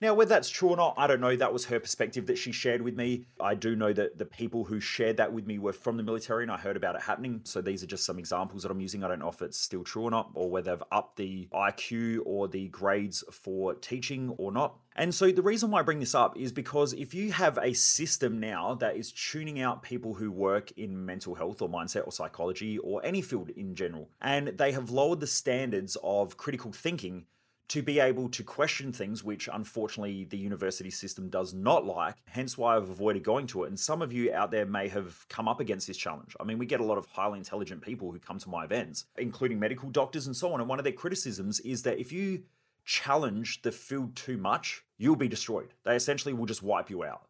Now, 0.00 0.14
whether 0.14 0.28
that's 0.28 0.48
true 0.48 0.68
or 0.68 0.76
not, 0.76 0.94
I 0.96 1.08
don't 1.08 1.20
know. 1.20 1.34
That 1.34 1.52
was 1.52 1.64
her 1.66 1.80
perspective 1.80 2.26
that 2.26 2.38
she 2.38 2.52
shared 2.52 2.82
with 2.82 2.94
me. 2.94 3.24
I 3.40 3.56
do 3.56 3.74
know 3.74 3.92
that 3.92 4.16
the 4.16 4.24
people 4.24 4.64
who 4.64 4.78
shared 4.78 5.16
that 5.16 5.32
with 5.32 5.44
me 5.44 5.58
were 5.58 5.72
from 5.72 5.96
the 5.96 6.04
military 6.04 6.44
and 6.44 6.52
I 6.52 6.56
heard 6.56 6.76
about 6.76 6.94
it 6.94 7.02
happening. 7.02 7.40
So 7.42 7.60
these 7.60 7.82
are 7.82 7.86
just 7.86 8.04
some 8.04 8.18
examples 8.18 8.62
that 8.62 8.70
I'm 8.70 8.80
using. 8.80 9.02
I 9.02 9.08
don't 9.08 9.18
know 9.18 9.28
if 9.28 9.42
it's 9.42 9.58
still 9.58 9.82
true 9.82 10.04
or 10.04 10.10
not, 10.12 10.30
or 10.34 10.48
whether 10.50 10.70
they've 10.70 10.84
upped 10.92 11.16
the 11.16 11.48
IQ 11.52 12.20
or 12.24 12.46
the 12.46 12.68
grades 12.68 13.24
for 13.32 13.74
teaching 13.74 14.30
or 14.38 14.52
not. 14.52 14.76
And 14.94 15.12
so 15.12 15.32
the 15.32 15.42
reason 15.42 15.70
why 15.70 15.80
I 15.80 15.82
bring 15.82 16.00
this 16.00 16.14
up 16.14 16.36
is 16.36 16.52
because 16.52 16.92
if 16.92 17.12
you 17.12 17.32
have 17.32 17.58
a 17.58 17.72
system 17.72 18.38
now 18.38 18.74
that 18.74 18.96
is 18.96 19.10
tuning 19.10 19.60
out 19.60 19.82
people 19.82 20.14
who 20.14 20.30
work 20.30 20.70
in 20.72 21.04
mental 21.06 21.34
health 21.34 21.60
or 21.60 21.68
mindset 21.68 22.06
or 22.06 22.12
psychology 22.12 22.78
or 22.78 23.04
any 23.04 23.22
field 23.22 23.50
in 23.50 23.74
general, 23.74 24.10
and 24.20 24.48
they 24.48 24.70
have 24.72 24.90
lowered 24.90 25.20
the 25.20 25.26
standards 25.26 25.96
of 26.04 26.36
critical 26.36 26.72
thinking 26.72 27.26
to 27.68 27.82
be 27.82 28.00
able 28.00 28.30
to 28.30 28.42
question 28.42 28.92
things, 28.92 29.22
which 29.22 29.48
unfortunately 29.52 30.24
the 30.24 30.38
university 30.38 30.90
system 30.90 31.28
does 31.28 31.52
not 31.52 31.84
like, 31.84 32.16
hence 32.26 32.56
why 32.56 32.76
I've 32.76 32.88
avoided 32.88 33.22
going 33.22 33.46
to 33.48 33.64
it. 33.64 33.68
And 33.68 33.78
some 33.78 34.00
of 34.00 34.12
you 34.12 34.32
out 34.32 34.50
there 34.50 34.64
may 34.64 34.88
have 34.88 35.28
come 35.28 35.48
up 35.48 35.60
against 35.60 35.86
this 35.86 35.98
challenge. 35.98 36.34
I 36.40 36.44
mean, 36.44 36.58
we 36.58 36.64
get 36.64 36.80
a 36.80 36.84
lot 36.84 36.96
of 36.96 37.06
highly 37.06 37.38
intelligent 37.38 37.82
people 37.82 38.10
who 38.10 38.18
come 38.18 38.38
to 38.38 38.48
my 38.48 38.64
events, 38.64 39.04
including 39.18 39.58
medical 39.58 39.90
doctors 39.90 40.26
and 40.26 40.34
so 40.34 40.52
on. 40.52 40.60
And 40.60 40.68
one 40.68 40.78
of 40.78 40.84
their 40.84 40.92
criticisms 40.94 41.60
is 41.60 41.82
that 41.82 41.98
if 41.98 42.10
you 42.10 42.44
challenge 42.86 43.60
the 43.60 43.72
field 43.72 44.16
too 44.16 44.38
much, 44.38 44.82
you'll 44.96 45.16
be 45.16 45.28
destroyed. 45.28 45.74
They 45.84 45.94
essentially 45.94 46.32
will 46.32 46.46
just 46.46 46.62
wipe 46.62 46.88
you 46.88 47.04
out. 47.04 47.26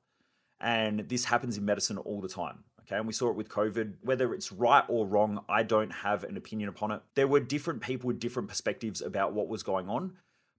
And 0.60 1.08
this 1.08 1.24
happens 1.24 1.58
in 1.58 1.64
medicine 1.64 1.98
all 1.98 2.20
the 2.20 2.28
time. 2.28 2.64
Okay, 2.82 2.96
and 2.96 3.06
we 3.06 3.12
saw 3.12 3.28
it 3.28 3.36
with 3.36 3.50
COVID. 3.50 3.96
Whether 4.00 4.32
it's 4.32 4.50
right 4.50 4.84
or 4.88 5.04
wrong, 5.06 5.44
I 5.46 5.62
don't 5.62 5.90
have 5.90 6.24
an 6.24 6.38
opinion 6.38 6.70
upon 6.70 6.90
it. 6.90 7.02
There 7.16 7.28
were 7.28 7.40
different 7.40 7.82
people 7.82 8.06
with 8.06 8.18
different 8.18 8.48
perspectives 8.48 9.02
about 9.02 9.34
what 9.34 9.46
was 9.46 9.62
going 9.62 9.90
on. 9.90 10.12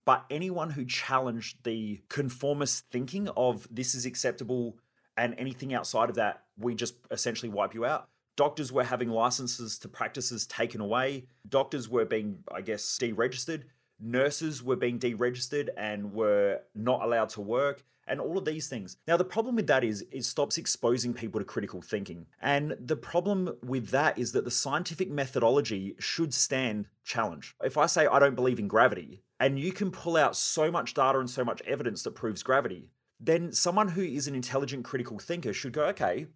But 0.05 0.25
anyone 0.29 0.71
who 0.71 0.85
challenged 0.85 1.63
the 1.63 2.01
conformist 2.09 2.89
thinking 2.89 3.29
of 3.29 3.67
this 3.69 3.93
is 3.93 4.05
acceptable 4.05 4.77
and 5.15 5.35
anything 5.37 5.73
outside 5.73 6.09
of 6.09 6.15
that, 6.15 6.43
we 6.57 6.75
just 6.75 6.95
essentially 7.11 7.49
wipe 7.49 7.73
you 7.73 7.85
out. 7.85 8.07
Doctors 8.35 8.71
were 8.71 8.85
having 8.85 9.09
licenses 9.09 9.77
to 9.79 9.89
practices 9.89 10.47
taken 10.47 10.79
away. 10.79 11.25
Doctors 11.47 11.89
were 11.89 12.05
being, 12.05 12.39
I 12.53 12.61
guess, 12.61 12.97
deregistered. 12.99 13.63
Nurses 13.99 14.63
were 14.63 14.77
being 14.77 14.97
deregistered 14.97 15.69
and 15.75 16.13
were 16.13 16.61
not 16.73 17.03
allowed 17.03 17.29
to 17.29 17.41
work 17.41 17.83
and 18.09 18.19
all 18.19 18.37
of 18.37 18.45
these 18.45 18.67
things. 18.67 18.97
Now, 19.07 19.17
the 19.17 19.23
problem 19.23 19.55
with 19.55 19.67
that 19.67 19.83
is 19.83 20.03
it 20.11 20.25
stops 20.25 20.57
exposing 20.57 21.13
people 21.13 21.39
to 21.39 21.45
critical 21.45 21.81
thinking. 21.81 22.25
And 22.41 22.75
the 22.79 22.95
problem 22.95 23.55
with 23.63 23.89
that 23.89 24.17
is 24.17 24.31
that 24.31 24.45
the 24.45 24.51
scientific 24.51 25.09
methodology 25.09 25.95
should 25.99 26.33
stand 26.33 26.87
challenge. 27.03 27.55
If 27.63 27.77
I 27.77 27.85
say 27.85 28.07
I 28.07 28.19
don't 28.19 28.35
believe 28.35 28.59
in 28.59 28.67
gravity, 28.67 29.21
and 29.39 29.59
you 29.59 29.71
can 29.71 29.91
pull 29.91 30.17
out 30.17 30.35
so 30.35 30.71
much 30.71 30.93
data 30.93 31.19
and 31.19 31.29
so 31.29 31.43
much 31.43 31.61
evidence 31.61 32.03
that 32.03 32.15
proves 32.15 32.43
gravity, 32.43 32.89
then 33.19 33.51
someone 33.51 33.89
who 33.89 34.01
is 34.01 34.27
an 34.27 34.35
intelligent 34.35 34.83
critical 34.83 35.19
thinker 35.19 35.53
should 35.53 35.73
go, 35.73 35.85
okay, 35.85 36.27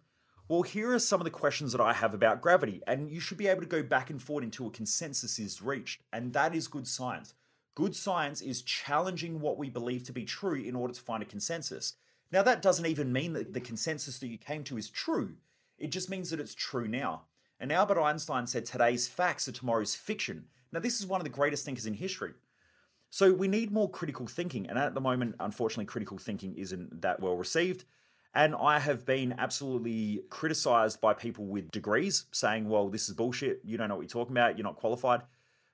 well, 0.48 0.62
here 0.62 0.92
are 0.92 0.98
some 0.98 1.20
of 1.20 1.24
the 1.24 1.30
questions 1.30 1.72
that 1.72 1.80
I 1.80 1.94
have 1.94 2.12
about 2.12 2.42
gravity, 2.42 2.82
and 2.86 3.10
you 3.10 3.18
should 3.18 3.38
be 3.38 3.46
able 3.46 3.62
to 3.62 3.66
go 3.66 3.82
back 3.82 4.10
and 4.10 4.20
forth 4.20 4.44
until 4.44 4.66
a 4.66 4.70
consensus 4.70 5.38
is 5.38 5.62
reached. 5.62 6.02
And 6.12 6.34
that 6.34 6.54
is 6.54 6.68
good 6.68 6.86
science. 6.86 7.32
Good 7.74 7.96
science 7.96 8.42
is 8.42 8.60
challenging 8.60 9.40
what 9.40 9.56
we 9.56 9.70
believe 9.70 10.04
to 10.04 10.12
be 10.12 10.24
true 10.24 10.60
in 10.60 10.76
order 10.76 10.92
to 10.92 11.00
find 11.00 11.22
a 11.22 11.26
consensus. 11.26 11.94
Now, 12.30 12.42
that 12.42 12.60
doesn't 12.60 12.86
even 12.86 13.12
mean 13.12 13.32
that 13.32 13.54
the 13.54 13.60
consensus 13.60 14.18
that 14.18 14.28
you 14.28 14.36
came 14.36 14.64
to 14.64 14.76
is 14.76 14.90
true, 14.90 15.36
it 15.78 15.88
just 15.88 16.10
means 16.10 16.30
that 16.30 16.40
it's 16.40 16.54
true 16.54 16.86
now. 16.86 17.22
And 17.58 17.72
Albert 17.72 18.00
Einstein 18.00 18.46
said 18.46 18.66
today's 18.66 19.08
facts 19.08 19.48
are 19.48 19.52
tomorrow's 19.52 19.94
fiction. 19.94 20.44
Now, 20.72 20.80
this 20.80 21.00
is 21.00 21.06
one 21.06 21.20
of 21.20 21.24
the 21.24 21.30
greatest 21.30 21.64
thinkers 21.64 21.86
in 21.86 21.94
history. 21.94 22.34
So, 23.14 23.32
we 23.32 23.46
need 23.46 23.70
more 23.70 23.88
critical 23.88 24.26
thinking. 24.26 24.66
And 24.68 24.76
at 24.76 24.92
the 24.92 25.00
moment, 25.00 25.36
unfortunately, 25.38 25.84
critical 25.84 26.18
thinking 26.18 26.56
isn't 26.56 27.02
that 27.02 27.20
well 27.20 27.36
received. 27.36 27.84
And 28.34 28.56
I 28.56 28.80
have 28.80 29.06
been 29.06 29.36
absolutely 29.38 30.22
criticized 30.30 31.00
by 31.00 31.14
people 31.14 31.46
with 31.46 31.70
degrees 31.70 32.24
saying, 32.32 32.68
well, 32.68 32.88
this 32.88 33.08
is 33.08 33.14
bullshit. 33.14 33.60
You 33.62 33.78
don't 33.78 33.88
know 33.88 33.94
what 33.94 34.00
you're 34.00 34.08
talking 34.08 34.32
about. 34.32 34.58
You're 34.58 34.64
not 34.64 34.74
qualified. 34.74 35.20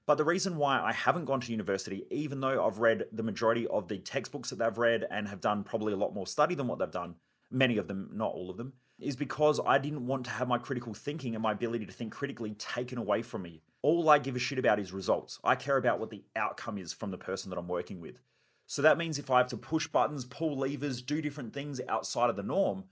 But 0.05 0.19
the 0.19 0.25
reason 0.25 0.59
why 0.59 0.83
I 0.83 0.93
haven't 0.93 1.25
gone 1.25 1.41
to 1.41 1.51
university, 1.51 2.05
even 2.11 2.41
though 2.41 2.63
I've 2.63 2.79
read 2.79 3.07
the 3.11 3.23
majority 3.23 3.67
of 3.69 3.89
the 3.89 3.97
textbooks 3.97 4.51
that 4.51 4.59
they've 4.59 4.77
read 4.77 5.07
and 5.11 5.27
have 5.27 5.41
done 5.41 5.65
probably 5.65 5.95
a 5.95 5.97
lot 5.97 6.13
more 6.13 6.27
study 6.27 6.55
than 6.55 6.67
what 6.67 6.79
they've 6.79 6.91
done, 6.91 7.15
many 7.51 7.79
of 7.79 7.89
them, 7.89 8.11
not 8.13 8.35
all 8.35 8.51
of 8.51 8.59
them, 8.59 8.75
is 9.01 9.17
because 9.17 9.61
I 9.67 9.79
didn't 9.79 10.07
want 10.07 10.25
to 10.25 10.31
have 10.31 10.49
my 10.49 10.59
critical 10.59 10.95
thinking 10.95 11.35
and 11.35 11.43
my 11.43 11.53
ability 11.53 11.87
to 11.87 11.93
think 11.93 12.13
critically 12.13 12.53
taken 12.53 12.99
away 12.99 13.23
from 13.23 13.43
me. 13.43 13.63
All 13.83 14.09
I 14.09 14.19
give 14.19 14.37
a 14.37 14.39
shit 14.39 14.59
about 14.59 14.79
is 14.79 14.93
results. 14.93 15.39
I 15.43 15.55
care 15.55 15.77
about 15.77 15.99
what 15.99 16.11
the 16.11 16.25
outcome 16.37 16.79
is 16.79 16.93
from 16.93 17.11
the 17.11 17.19
person 17.19 17.51
that 17.51 17.59
I'm 17.59 17.69
working 17.69 18.01
with. 18.01 18.19
So 18.67 18.83
that 18.83 18.99
means 18.99 19.19
if 19.19 19.31
I 19.31 19.39
have 19.39 19.49
to 19.49 19.57
push 19.57 19.89
buttons, 19.89 20.25
pull 20.25 20.57
levers, 20.57 21.03
do 21.03 21.21
different 21.21 21.53
things 21.53 21.81
outside 21.89 22.31
of 22.31 22.37
the 22.37 22.43
norm, 22.43 22.85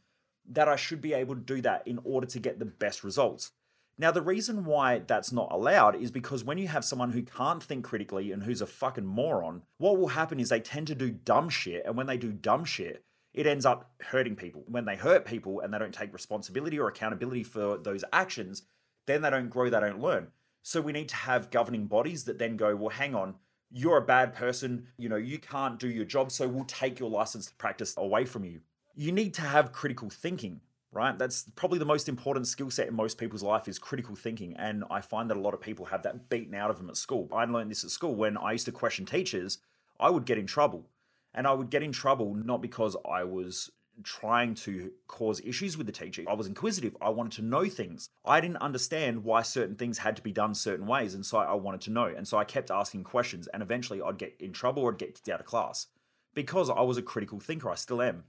that 0.51 0.69
I 0.69 0.77
should 0.77 1.01
be 1.01 1.13
able 1.13 1.35
to 1.35 1.41
do 1.41 1.61
that 1.61 1.87
in 1.87 2.01
order 2.05 2.27
to 2.27 2.41
get 2.41 2.59
the 2.59 2.65
best 2.65 3.05
results. 3.05 3.53
Now, 4.01 4.13
the 4.13 4.23
reason 4.23 4.65
why 4.65 5.01
that's 5.01 5.33
not 5.33 5.51
allowed 5.51 5.97
is 5.97 6.13
because 6.13 6.45
when 6.45 6.57
you 6.57 6.69
have 6.69 6.85
someone 6.85 7.11
who 7.11 7.23
can't 7.23 7.63
think 7.63 7.85
critically 7.85 8.31
and 8.31 8.45
who's 8.45 8.63
a 8.63 8.67
fucking 8.67 9.05
moron, 9.05 9.63
what 9.79 9.99
will 9.99 10.09
happen 10.09 10.39
is 10.39 10.49
they 10.49 10.61
tend 10.61 10.87
to 10.87 10.95
do 10.95 11.11
dumb 11.11 11.49
shit. 11.49 11.83
And 11.85 11.97
when 11.97 12.07
they 12.07 12.17
do 12.17 12.31
dumb 12.31 12.65
shit, 12.65 13.05
it 13.39 13.47
ends 13.47 13.65
up 13.65 13.93
hurting 14.01 14.35
people. 14.35 14.65
When 14.67 14.85
they 14.85 14.97
hurt 14.97 15.25
people 15.25 15.61
and 15.61 15.73
they 15.73 15.79
don't 15.79 15.95
take 15.95 16.13
responsibility 16.13 16.77
or 16.77 16.89
accountability 16.89 17.45
for 17.45 17.79
those 17.79 18.03
actions, 18.13 18.65
then 19.07 19.23
they 19.23 19.31
don't 19.31 19.49
grow, 19.49 19.71
they 19.71 19.79
don't 19.79 20.01
learn. 20.01 20.33
So 20.63 20.81
we 20.81 20.91
need 20.91 21.09
to 21.11 21.15
have 21.15 21.53
governing 21.53 21.87
bodies 21.87 22.25
that 22.25 22.41
then 22.41 22.57
go, 22.57 22.75
well, 22.75 22.89
hang 22.89 23.15
on, 23.15 23.37
you're 23.71 23.99
a 23.99 24.05
bad 24.05 24.35
person, 24.35 24.89
you 24.97 25.09
know, 25.09 25.15
you 25.15 25.39
can't 25.39 25.79
do 25.79 25.89
your 25.89 26.05
job, 26.05 26.33
so 26.33 26.49
we'll 26.49 26.65
take 26.65 26.99
your 26.99 27.11
license 27.11 27.47
to 27.47 27.55
practice 27.55 27.95
away 27.97 28.25
from 28.25 28.45
you. 28.45 28.63
You 28.97 29.13
need 29.13 29.35
to 29.35 29.43
have 29.43 29.71
critical 29.71 30.11
thinking, 30.11 30.61
right? 30.91 31.17
That's 31.17 31.45
probably 31.55 31.79
the 31.79 31.85
most 31.85 32.09
important 32.09 32.49
skill 32.49 32.73
set 32.73 32.89
in 32.89 32.95
most 32.95 33.19
people's 33.19 33.45
life 33.45 33.69
is 33.69 33.79
critical 33.79 34.17
thinking. 34.17 34.57
And 34.57 34.83
I 34.91 35.01
find 35.01 35.31
that 35.31 35.37
a 35.37 35.41
lot 35.41 35.55
of 35.55 35.61
people 35.61 35.87
have 35.87 36.03
that 36.03 36.29
beaten 36.29 36.57
out 36.57 36.71
of 36.71 36.79
them 36.79 36.91
at 36.91 36.97
school. 36.97 37.29
I 37.33 37.45
learned 37.45 37.71
this 37.71 37.85
at 37.85 37.91
school 37.91 38.17
when 38.17 38.37
I 38.37 38.51
used 38.51 38.65
to 38.65 38.73
question 38.73 39.07
teachers, 39.07 39.59
I 40.01 40.11
would 40.11 40.25
get 40.25 40.39
in 40.39 40.47
trouble. 40.49 40.89
And 41.35 41.47
I 41.47 41.53
would 41.53 41.71
get 41.71 41.83
in 41.83 41.93
trouble 41.93 42.35
not 42.35 42.63
because 42.63 42.97
I 43.09 43.25
was 43.25 43.71
trying 44.03 44.55
to 44.55 44.93
cause 45.07 45.41
issues 45.45 45.77
with 45.77 45.87
the 45.87 45.93
teacher. 45.93 46.23
I 46.29 46.35
was 46.35 46.47
inquisitive. 46.47 46.97
I 47.01 47.11
wanted 47.11 47.33
to 47.33 47.43
know 47.43 47.67
things. 47.69 48.11
I 48.25 48.41
didn't 48.41 48.59
understand 48.59 49.25
why 49.25 49.43
certain 49.43 49.77
things 49.77 49.99
had 49.99 50.17
to 50.17 50.23
be 50.23 50.33
done 50.33 50.55
certain 50.55 50.87
ways. 50.87 51.15
And 51.15 51.25
so 51.25 51.39
I 51.39 51.55
wanted 51.55 51.81
to 51.83 51.91
know. 51.91 52.07
And 52.07 52.27
so 52.27 52.39
I 52.39 52.45
kept 52.45 52.71
asking 52.71 53.05
questions. 53.05 53.49
And 53.49 53.63
eventually 53.63 54.01
I'd 54.01 54.19
get 54.19 54.37
in 54.39 54.53
trouble 54.53 54.83
or 54.83 54.93
I'd 54.93 54.99
get 54.99 55.15
kicked 55.15 55.29
out 55.29 55.41
of 55.41 55.47
class 55.47 55.87
because 56.35 56.71
I 56.71 56.83
was 56.83 56.97
a 56.97 57.03
critical 57.03 57.41
thinker. 57.41 57.71
I 57.71 57.75
still 57.75 58.03
am. 58.03 58.25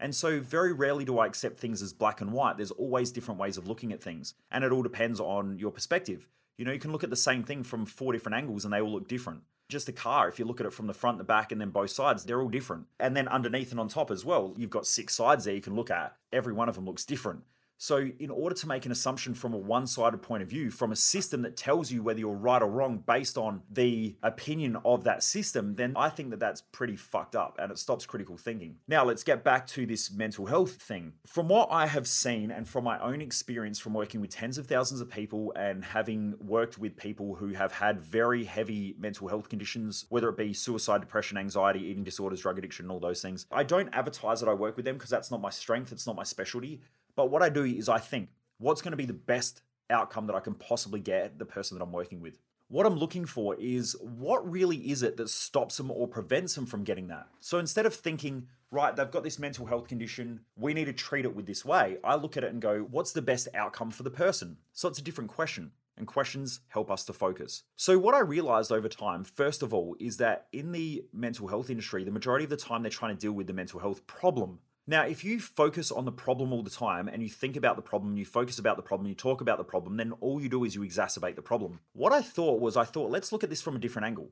And 0.00 0.14
so, 0.14 0.40
very 0.40 0.72
rarely 0.72 1.04
do 1.04 1.18
I 1.18 1.26
accept 1.26 1.56
things 1.56 1.80
as 1.80 1.92
black 1.92 2.20
and 2.20 2.32
white. 2.32 2.56
There's 2.56 2.72
always 2.72 3.12
different 3.12 3.38
ways 3.38 3.56
of 3.56 3.68
looking 3.68 3.92
at 3.92 4.02
things. 4.02 4.34
And 4.50 4.64
it 4.64 4.72
all 4.72 4.82
depends 4.82 5.20
on 5.20 5.58
your 5.58 5.70
perspective. 5.70 6.28
You 6.58 6.64
know, 6.64 6.72
you 6.72 6.80
can 6.80 6.92
look 6.92 7.04
at 7.04 7.10
the 7.10 7.16
same 7.16 7.44
thing 7.44 7.62
from 7.62 7.86
four 7.86 8.12
different 8.12 8.36
angles 8.36 8.64
and 8.64 8.74
they 8.74 8.80
all 8.80 8.92
look 8.92 9.08
different. 9.08 9.42
Just 9.68 9.88
a 9.88 9.92
car, 9.92 10.28
if 10.28 10.38
you 10.38 10.44
look 10.44 10.60
at 10.60 10.66
it 10.66 10.72
from 10.72 10.86
the 10.86 10.94
front, 10.94 11.18
the 11.18 11.24
back, 11.24 11.50
and 11.50 11.60
then 11.60 11.70
both 11.70 11.90
sides, 11.90 12.24
they're 12.24 12.40
all 12.40 12.48
different. 12.48 12.86
And 13.00 13.16
then 13.16 13.28
underneath 13.28 13.70
and 13.70 13.80
on 13.80 13.88
top 13.88 14.10
as 14.10 14.24
well, 14.24 14.54
you've 14.56 14.70
got 14.70 14.86
six 14.86 15.14
sides 15.14 15.44
there 15.44 15.54
you 15.54 15.62
can 15.62 15.74
look 15.74 15.90
at. 15.90 16.16
Every 16.32 16.52
one 16.52 16.68
of 16.68 16.74
them 16.74 16.84
looks 16.84 17.04
different. 17.04 17.44
So, 17.76 18.08
in 18.18 18.30
order 18.30 18.54
to 18.54 18.68
make 18.68 18.86
an 18.86 18.92
assumption 18.92 19.34
from 19.34 19.52
a 19.52 19.58
one 19.58 19.86
sided 19.86 20.22
point 20.22 20.42
of 20.42 20.48
view, 20.48 20.70
from 20.70 20.92
a 20.92 20.96
system 20.96 21.42
that 21.42 21.56
tells 21.56 21.90
you 21.90 22.02
whether 22.02 22.20
you're 22.20 22.34
right 22.34 22.62
or 22.62 22.68
wrong 22.68 22.98
based 22.98 23.36
on 23.36 23.62
the 23.70 24.16
opinion 24.22 24.76
of 24.84 25.04
that 25.04 25.22
system, 25.22 25.74
then 25.76 25.92
I 25.96 26.08
think 26.08 26.30
that 26.30 26.40
that's 26.40 26.60
pretty 26.60 26.96
fucked 26.96 27.36
up 27.36 27.58
and 27.60 27.70
it 27.70 27.78
stops 27.78 28.06
critical 28.06 28.36
thinking. 28.36 28.76
Now, 28.86 29.04
let's 29.04 29.22
get 29.22 29.44
back 29.44 29.66
to 29.68 29.86
this 29.86 30.10
mental 30.12 30.46
health 30.46 30.72
thing. 30.72 31.14
From 31.26 31.48
what 31.48 31.68
I 31.70 31.86
have 31.86 32.06
seen 32.06 32.50
and 32.50 32.68
from 32.68 32.84
my 32.84 32.98
own 33.00 33.20
experience 33.20 33.78
from 33.78 33.94
working 33.94 34.20
with 34.20 34.30
tens 34.30 34.58
of 34.58 34.66
thousands 34.66 35.00
of 35.00 35.10
people 35.10 35.52
and 35.56 35.84
having 35.84 36.34
worked 36.40 36.78
with 36.78 36.96
people 36.96 37.36
who 37.36 37.48
have 37.48 37.72
had 37.72 38.00
very 38.00 38.44
heavy 38.44 38.94
mental 38.98 39.28
health 39.28 39.48
conditions, 39.48 40.06
whether 40.08 40.28
it 40.28 40.36
be 40.36 40.52
suicide, 40.52 41.00
depression, 41.00 41.36
anxiety, 41.36 41.80
eating 41.80 42.04
disorders, 42.04 42.40
drug 42.40 42.58
addiction, 42.58 42.84
and 42.84 42.92
all 42.92 43.00
those 43.00 43.22
things, 43.22 43.46
I 43.50 43.64
don't 43.64 43.88
advertise 43.92 44.40
that 44.40 44.48
I 44.48 44.54
work 44.54 44.76
with 44.76 44.84
them 44.84 44.96
because 44.96 45.10
that's 45.10 45.30
not 45.30 45.40
my 45.40 45.50
strength, 45.50 45.92
it's 45.92 46.06
not 46.06 46.16
my 46.16 46.24
specialty. 46.24 46.80
But 47.16 47.30
what 47.30 47.42
I 47.42 47.48
do 47.48 47.64
is 47.64 47.88
I 47.88 47.98
think, 47.98 48.30
what's 48.58 48.82
going 48.82 48.92
to 48.92 48.96
be 48.96 49.06
the 49.06 49.12
best 49.12 49.62
outcome 49.90 50.26
that 50.26 50.36
I 50.36 50.40
can 50.40 50.54
possibly 50.54 51.00
get 51.00 51.38
the 51.38 51.44
person 51.44 51.76
that 51.76 51.84
I'm 51.84 51.92
working 51.92 52.20
with? 52.20 52.38
What 52.68 52.86
I'm 52.86 52.96
looking 52.96 53.26
for 53.26 53.54
is 53.56 53.94
what 54.00 54.50
really 54.50 54.90
is 54.90 55.02
it 55.02 55.16
that 55.18 55.28
stops 55.28 55.76
them 55.76 55.90
or 55.90 56.08
prevents 56.08 56.54
them 56.54 56.66
from 56.66 56.82
getting 56.82 57.08
that? 57.08 57.28
So 57.40 57.58
instead 57.58 57.86
of 57.86 57.94
thinking, 57.94 58.48
right, 58.70 58.96
they've 58.96 59.10
got 59.10 59.22
this 59.22 59.38
mental 59.38 59.66
health 59.66 59.86
condition, 59.86 60.40
we 60.56 60.72
need 60.72 60.86
to 60.86 60.92
treat 60.92 61.26
it 61.26 61.36
with 61.36 61.46
this 61.46 61.64
way, 61.64 61.98
I 62.02 62.14
look 62.16 62.36
at 62.36 62.44
it 62.44 62.52
and 62.52 62.62
go, 62.62 62.80
what's 62.90 63.12
the 63.12 63.22
best 63.22 63.48
outcome 63.54 63.90
for 63.90 64.02
the 64.02 64.10
person? 64.10 64.56
So 64.72 64.88
it's 64.88 64.98
a 64.98 65.02
different 65.02 65.30
question. 65.30 65.72
And 65.96 66.08
questions 66.08 66.58
help 66.68 66.90
us 66.90 67.04
to 67.04 67.12
focus. 67.12 67.62
So, 67.76 68.00
what 68.00 68.16
I 68.16 68.18
realized 68.18 68.72
over 68.72 68.88
time, 68.88 69.22
first 69.22 69.62
of 69.62 69.72
all, 69.72 69.94
is 70.00 70.16
that 70.16 70.48
in 70.52 70.72
the 70.72 71.04
mental 71.12 71.46
health 71.46 71.70
industry, 71.70 72.02
the 72.02 72.10
majority 72.10 72.42
of 72.42 72.50
the 72.50 72.56
time 72.56 72.82
they're 72.82 72.90
trying 72.90 73.14
to 73.14 73.20
deal 73.20 73.30
with 73.30 73.46
the 73.46 73.52
mental 73.52 73.78
health 73.78 74.04
problem 74.08 74.58
now, 74.86 75.04
if 75.04 75.24
you 75.24 75.40
focus 75.40 75.90
on 75.90 76.04
the 76.04 76.12
problem 76.12 76.52
all 76.52 76.62
the 76.62 76.70
time 76.70 77.08
and 77.08 77.22
you 77.22 77.28
think 77.30 77.56
about 77.56 77.76
the 77.76 77.82
problem, 77.82 78.18
you 78.18 78.26
focus 78.26 78.58
about 78.58 78.76
the 78.76 78.82
problem, 78.82 79.08
you 79.08 79.14
talk 79.14 79.40
about 79.40 79.56
the 79.56 79.64
problem, 79.64 79.96
then 79.96 80.12
all 80.20 80.40
you 80.40 80.48
do 80.48 80.64
is 80.64 80.74
you 80.74 80.82
exacerbate 80.82 81.36
the 81.36 81.42
problem. 81.42 81.80
What 81.94 82.12
I 82.12 82.20
thought 82.20 82.60
was, 82.60 82.76
I 82.76 82.84
thought, 82.84 83.10
let's 83.10 83.32
look 83.32 83.42
at 83.42 83.48
this 83.48 83.62
from 83.62 83.76
a 83.76 83.78
different 83.78 84.06
angle. 84.06 84.30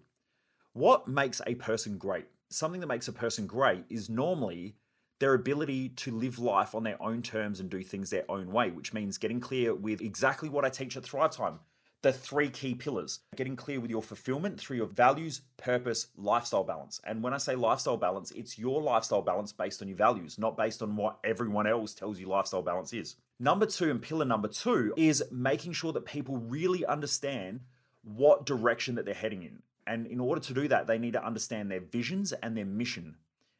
What 0.74 1.08
makes 1.08 1.40
a 1.46 1.54
person 1.54 1.96
great? 1.96 2.26
Something 2.50 2.80
that 2.82 2.86
makes 2.86 3.08
a 3.08 3.12
person 3.12 3.46
great 3.46 3.84
is 3.88 4.10
normally 4.10 4.76
their 5.20 5.32
ability 5.32 5.88
to 5.88 6.10
live 6.10 6.38
life 6.38 6.74
on 6.74 6.82
their 6.82 7.00
own 7.02 7.22
terms 7.22 7.58
and 7.58 7.70
do 7.70 7.82
things 7.82 8.10
their 8.10 8.30
own 8.30 8.52
way, 8.52 8.70
which 8.70 8.92
means 8.92 9.16
getting 9.16 9.40
clear 9.40 9.74
with 9.74 10.02
exactly 10.02 10.50
what 10.50 10.64
I 10.64 10.68
teach 10.68 10.96
at 10.96 11.04
Thrive 11.04 11.30
Time 11.30 11.60
the 12.02 12.12
three 12.12 12.50
key 12.50 12.74
pillars 12.74 13.20
getting 13.36 13.54
clear 13.54 13.80
with 13.80 13.90
your 13.90 14.02
fulfillment 14.02 14.58
through 14.58 14.76
your 14.76 14.86
values, 14.86 15.42
purpose, 15.56 16.08
lifestyle 16.16 16.64
balance. 16.64 17.00
And 17.04 17.22
when 17.22 17.32
I 17.32 17.38
say 17.38 17.54
lifestyle 17.54 17.96
balance, 17.96 18.32
it's 18.32 18.58
your 18.58 18.82
lifestyle 18.82 19.22
balance 19.22 19.52
based 19.52 19.80
on 19.80 19.88
your 19.88 19.96
values, 19.96 20.36
not 20.36 20.56
based 20.56 20.82
on 20.82 20.96
what 20.96 21.18
everyone 21.22 21.68
else 21.68 21.94
tells 21.94 22.18
you 22.18 22.26
lifestyle 22.26 22.62
balance 22.62 22.92
is. 22.92 23.16
Number 23.38 23.66
two, 23.66 23.90
and 23.90 24.02
pillar 24.02 24.24
number 24.24 24.48
two, 24.48 24.92
is 24.96 25.22
making 25.30 25.72
sure 25.72 25.92
that 25.92 26.04
people 26.04 26.38
really 26.38 26.84
understand 26.84 27.60
what 28.02 28.46
direction 28.46 28.96
that 28.96 29.04
they're 29.04 29.14
heading 29.14 29.42
in. 29.42 29.62
And 29.86 30.06
in 30.06 30.20
order 30.20 30.40
to 30.40 30.54
do 30.54 30.68
that, 30.68 30.88
they 30.88 30.98
need 30.98 31.12
to 31.12 31.24
understand 31.24 31.70
their 31.70 31.80
visions 31.80 32.32
and 32.32 32.56
their 32.56 32.66
mission. 32.66 33.16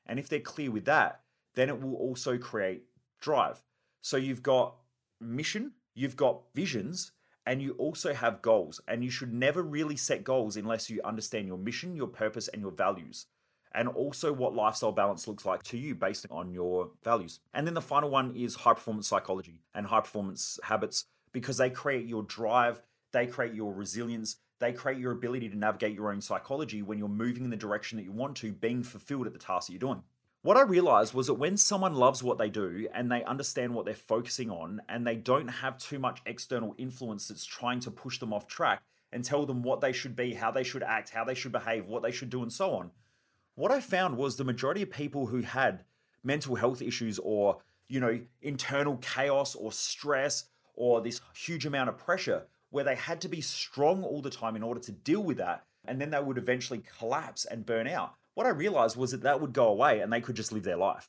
And 0.07 0.19
if 0.19 0.29
they're 0.29 0.41
clear 0.41 0.71
with 0.71 0.85
that, 0.87 1.21
then 1.55 1.69
it 1.69 1.81
will 1.81 1.95
also 1.95 2.39
create 2.39 2.85
drive. 3.21 3.63
So 4.01 4.17
you've 4.17 4.43
got 4.43 4.75
mission, 5.21 5.73
you've 5.95 6.17
got 6.17 6.41
visions, 6.55 7.13
and 7.47 7.61
you 7.63 7.73
also 7.73 8.15
have 8.15 8.43
goals. 8.43 8.81
And 8.87 9.03
you 9.03 9.11
should 9.11 9.33
never 9.33 9.63
really 9.63 9.97
set 9.97 10.25
goals 10.25 10.57
unless 10.57 10.89
you 10.91 11.01
understand 11.05 11.47
your 11.47 11.59
mission, 11.59 11.97
your 11.97 12.07
purpose, 12.09 12.49
and 12.49 12.63
your 12.63 12.73
values. 12.73 13.27
and 13.75 13.89
also 13.89 14.33
what 14.33 14.55
lifestyle 14.55 14.93
balance 14.93 15.27
looks 15.27 15.45
like 15.47 15.63
to 15.63 15.79
you 15.79 15.95
based 15.95 16.27
on 16.31 16.53
your 16.53 16.91
values. 17.03 17.41
And 17.55 17.67
then 17.67 17.75
the 17.75 17.81
final 17.81 18.11
one 18.11 18.35
is 18.37 18.55
high 18.57 18.75
performance 18.75 19.09
psychology 19.09 19.63
and 19.75 19.87
high 19.87 20.01
performance 20.01 20.61
habits 20.65 21.07
because 21.33 21.57
they 21.57 21.71
create 21.71 22.07
your 22.07 22.23
drive, 22.23 22.83
they 23.13 23.27
create 23.27 23.55
your 23.55 23.73
resilience, 23.73 24.37
they 24.61 24.73
create 24.73 24.99
your 24.99 25.13
ability 25.13 25.49
to 25.49 25.57
navigate 25.57 25.95
your 25.95 26.13
own 26.13 26.21
psychology 26.21 26.83
when 26.83 26.99
you're 26.99 27.09
moving 27.09 27.45
in 27.45 27.51
the 27.51 27.57
direction 27.57 27.97
that 27.97 28.05
you 28.05 28.13
want 28.13 28.37
to, 28.37 28.53
being 28.53 28.83
fulfilled 28.83 29.27
at 29.27 29.33
the 29.33 29.39
task 29.39 29.67
that 29.67 29.73
you're 29.73 29.81
doing. 29.81 30.03
What 30.43 30.57
I 30.57 30.63
realized 30.63 31.15
was 31.15 31.29
that 31.29 31.35
when 31.35 31.57
someone 31.57 31.95
loves 31.95 32.21
what 32.21 32.37
they 32.37 32.51
do 32.51 32.89
and 32.93 33.11
they 33.11 33.23
understand 33.23 33.75
what 33.75 33.85
they're 33.85 33.95
focusing 33.95 34.51
on 34.51 34.83
and 34.89 35.07
they 35.07 35.15
don't 35.15 35.47
have 35.47 35.79
too 35.79 36.01
much 36.01 36.21
external 36.27 36.75
influence 36.77 37.29
that's 37.29 37.45
trying 37.45 37.79
to 37.79 37.93
push 37.93 38.19
them 38.19 38.33
off 38.33 38.49
track 38.49 38.83
and 39.13 39.25
tell 39.25 39.47
them 39.47 39.63
what 39.63 39.81
they 39.81 39.93
should 39.93 40.17
be, 40.17 40.35
how 40.35 40.51
they 40.51 40.65
should 40.65 40.83
act, 40.83 41.11
how 41.11 41.23
they 41.23 41.35
should 41.35 41.53
behave, 41.53 41.87
what 41.87 42.03
they 42.03 42.11
should 42.11 42.29
do, 42.29 42.43
and 42.43 42.53
so 42.53 42.73
on, 42.73 42.91
what 43.55 43.71
I 43.71 43.79
found 43.79 44.17
was 44.17 44.37
the 44.37 44.43
majority 44.43 44.83
of 44.83 44.91
people 44.91 45.27
who 45.27 45.43
had 45.43 45.85
mental 46.25 46.57
health 46.57 46.83
issues 46.83 47.21
or, 47.21 47.59
you 47.87 48.01
know, 48.01 48.21
internal 48.41 48.97
chaos 48.97 49.55
or 49.55 49.71
stress 49.71 50.47
or 50.75 51.01
this 51.01 51.21
huge 51.37 51.67
amount 51.67 51.89
of 51.89 51.99
pressure 51.99 52.47
where 52.71 52.83
they 52.85 52.97
had 52.97 53.21
to 53.21 53.29
be 53.29 53.41
strong 53.41 54.03
all 54.03 54.23
the 54.23 54.31
time 54.31 54.57
in 54.57 54.65
order 54.65 54.81
to 54.81 54.91
deal 54.91 55.23
with 55.23 55.37
that. 55.37 55.65
And 55.85 56.01
then 56.01 56.11
they 56.11 56.21
would 56.21 56.39
eventually 56.39 56.83
collapse 56.99 57.45
and 57.45 57.65
burn 57.65 57.87
out. 57.87 58.15
What 58.35 58.47
I 58.47 58.51
realized 58.51 58.97
was 58.97 59.11
that 59.11 59.23
that 59.23 59.41
would 59.41 59.53
go 59.53 59.69
away 59.69 60.01
and 60.01 60.13
they 60.13 60.21
could 60.21 60.37
just 60.37 60.53
live 60.53 60.65
their 60.65 60.77
life. 60.77 61.09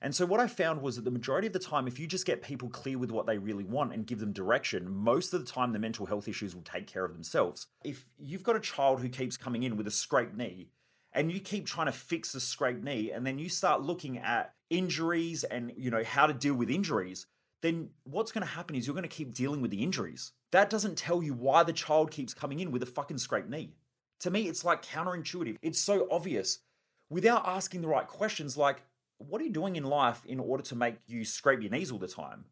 And 0.00 0.14
so, 0.14 0.26
what 0.26 0.40
I 0.40 0.48
found 0.48 0.82
was 0.82 0.96
that 0.96 1.04
the 1.04 1.10
majority 1.10 1.46
of 1.46 1.54
the 1.54 1.58
time, 1.58 1.86
if 1.86 1.98
you 1.98 2.06
just 2.06 2.26
get 2.26 2.42
people 2.42 2.68
clear 2.68 2.98
with 2.98 3.10
what 3.10 3.26
they 3.26 3.38
really 3.38 3.64
want 3.64 3.94
and 3.94 4.06
give 4.06 4.20
them 4.20 4.32
direction, 4.32 4.92
most 4.92 5.32
of 5.32 5.44
the 5.44 5.50
time 5.50 5.72
the 5.72 5.78
mental 5.78 6.06
health 6.06 6.28
issues 6.28 6.54
will 6.54 6.62
take 6.62 6.86
care 6.86 7.06
of 7.06 7.14
themselves. 7.14 7.68
If 7.82 8.06
you've 8.18 8.42
got 8.42 8.56
a 8.56 8.60
child 8.60 9.00
who 9.00 9.08
keeps 9.08 9.38
coming 9.38 9.62
in 9.62 9.78
with 9.78 9.86
a 9.86 9.90
scraped 9.90 10.36
knee, 10.36 10.68
and 11.14 11.30
you 11.30 11.40
keep 11.40 11.66
trying 11.66 11.86
to 11.86 11.92
fix 11.92 12.32
the 12.32 12.40
scraped 12.40 12.82
knee 12.82 13.10
and 13.12 13.24
then 13.24 13.38
you 13.38 13.48
start 13.48 13.82
looking 13.82 14.18
at 14.18 14.52
injuries 14.68 15.44
and 15.44 15.72
you 15.76 15.90
know 15.90 16.02
how 16.04 16.26
to 16.26 16.34
deal 16.34 16.54
with 16.54 16.68
injuries 16.68 17.26
then 17.62 17.88
what's 18.02 18.32
going 18.32 18.46
to 18.46 18.52
happen 18.52 18.76
is 18.76 18.86
you're 18.86 18.94
going 18.94 19.02
to 19.02 19.08
keep 19.08 19.32
dealing 19.32 19.62
with 19.62 19.70
the 19.70 19.82
injuries 19.82 20.32
that 20.50 20.68
doesn't 20.68 20.98
tell 20.98 21.22
you 21.22 21.32
why 21.32 21.62
the 21.62 21.72
child 21.72 22.10
keeps 22.10 22.34
coming 22.34 22.60
in 22.60 22.72
with 22.72 22.82
a 22.82 22.86
fucking 22.86 23.18
scraped 23.18 23.48
knee 23.48 23.74
to 24.20 24.30
me 24.30 24.48
it's 24.48 24.64
like 24.64 24.84
counterintuitive 24.84 25.56
it's 25.62 25.78
so 25.78 26.06
obvious 26.10 26.60
without 27.08 27.46
asking 27.46 27.80
the 27.80 27.88
right 27.88 28.06
questions 28.06 28.56
like 28.56 28.82
what 29.18 29.40
are 29.40 29.44
you 29.44 29.52
doing 29.52 29.76
in 29.76 29.84
life 29.84 30.22
in 30.26 30.40
order 30.40 30.62
to 30.62 30.74
make 30.74 30.96
you 31.06 31.24
scrape 31.24 31.60
your 31.60 31.70
knees 31.70 31.90
all 31.90 31.98
the 31.98 32.08
time 32.08 32.44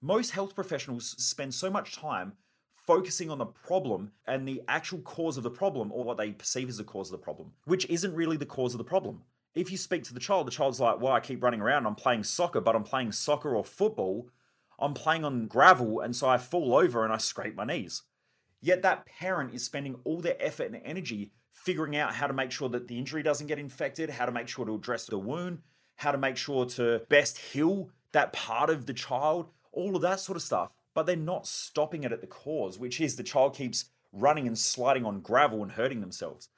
most 0.00 0.30
health 0.30 0.54
professionals 0.54 1.14
spend 1.18 1.52
so 1.52 1.70
much 1.70 1.96
time 1.96 2.34
focusing 2.86 3.30
on 3.30 3.38
the 3.38 3.46
problem 3.46 4.10
and 4.26 4.48
the 4.48 4.62
actual 4.66 4.98
cause 4.98 5.36
of 5.36 5.42
the 5.42 5.50
problem 5.50 5.92
or 5.92 6.02
what 6.02 6.16
they 6.16 6.32
perceive 6.32 6.68
as 6.68 6.78
the 6.78 6.82
cause 6.82 7.08
of 7.08 7.12
the 7.12 7.24
problem, 7.24 7.52
which 7.64 7.86
isn't 7.88 8.14
really 8.14 8.36
the 8.36 8.46
cause 8.46 8.74
of 8.74 8.78
the 8.78 8.84
problem. 8.84 9.22
If 9.54 9.70
you 9.70 9.76
speak 9.76 10.04
to 10.04 10.14
the 10.14 10.18
child, 10.18 10.46
the 10.46 10.50
child's 10.50 10.80
like, 10.80 11.00
well, 11.00 11.12
I 11.12 11.20
keep 11.20 11.42
running 11.42 11.60
around, 11.60 11.86
I'm 11.86 11.94
playing 11.94 12.24
soccer, 12.24 12.60
but 12.60 12.74
I'm 12.74 12.82
playing 12.82 13.12
soccer 13.12 13.54
or 13.54 13.64
football. 13.64 14.28
I'm 14.78 14.94
playing 14.94 15.24
on 15.24 15.46
gravel, 15.46 16.00
and 16.00 16.16
so 16.16 16.28
I 16.28 16.38
fall 16.38 16.74
over 16.74 17.04
and 17.04 17.12
I 17.12 17.18
scrape 17.18 17.54
my 17.54 17.64
knees. 17.64 18.02
Yet 18.60 18.82
that 18.82 19.06
parent 19.06 19.54
is 19.54 19.64
spending 19.64 19.96
all 20.04 20.20
their 20.20 20.36
effort 20.38 20.72
and 20.72 20.80
energy 20.84 21.32
figuring 21.50 21.96
out 21.96 22.14
how 22.14 22.26
to 22.26 22.32
make 22.32 22.50
sure 22.50 22.68
that 22.68 22.88
the 22.88 22.98
injury 22.98 23.22
doesn't 23.22 23.46
get 23.46 23.58
infected, 23.58 24.10
how 24.10 24.26
to 24.26 24.32
make 24.32 24.48
sure 24.48 24.64
to 24.64 24.74
address 24.74 25.06
the 25.06 25.18
wound, 25.18 25.60
how 25.96 26.12
to 26.12 26.18
make 26.18 26.36
sure 26.36 26.64
to 26.64 27.02
best 27.08 27.38
heal 27.38 27.90
that 28.12 28.32
part 28.32 28.70
of 28.70 28.86
the 28.86 28.94
child, 28.94 29.48
all 29.72 29.96
of 29.96 30.02
that 30.02 30.20
sort 30.20 30.36
of 30.36 30.42
stuff 30.42 30.70
but 30.94 31.06
they're 31.06 31.16
not 31.16 31.46
stopping 31.46 32.04
it 32.04 32.12
at 32.12 32.20
the 32.20 32.26
cause, 32.26 32.78
which 32.78 33.00
is 33.00 33.16
the 33.16 33.22
child 33.22 33.54
keeps 33.54 33.86
running 34.12 34.46
and 34.46 34.58
sliding 34.58 35.04
on 35.04 35.20
gravel 35.20 35.62
and 35.62 35.72
hurting 35.72 36.00
themselves. 36.00 36.48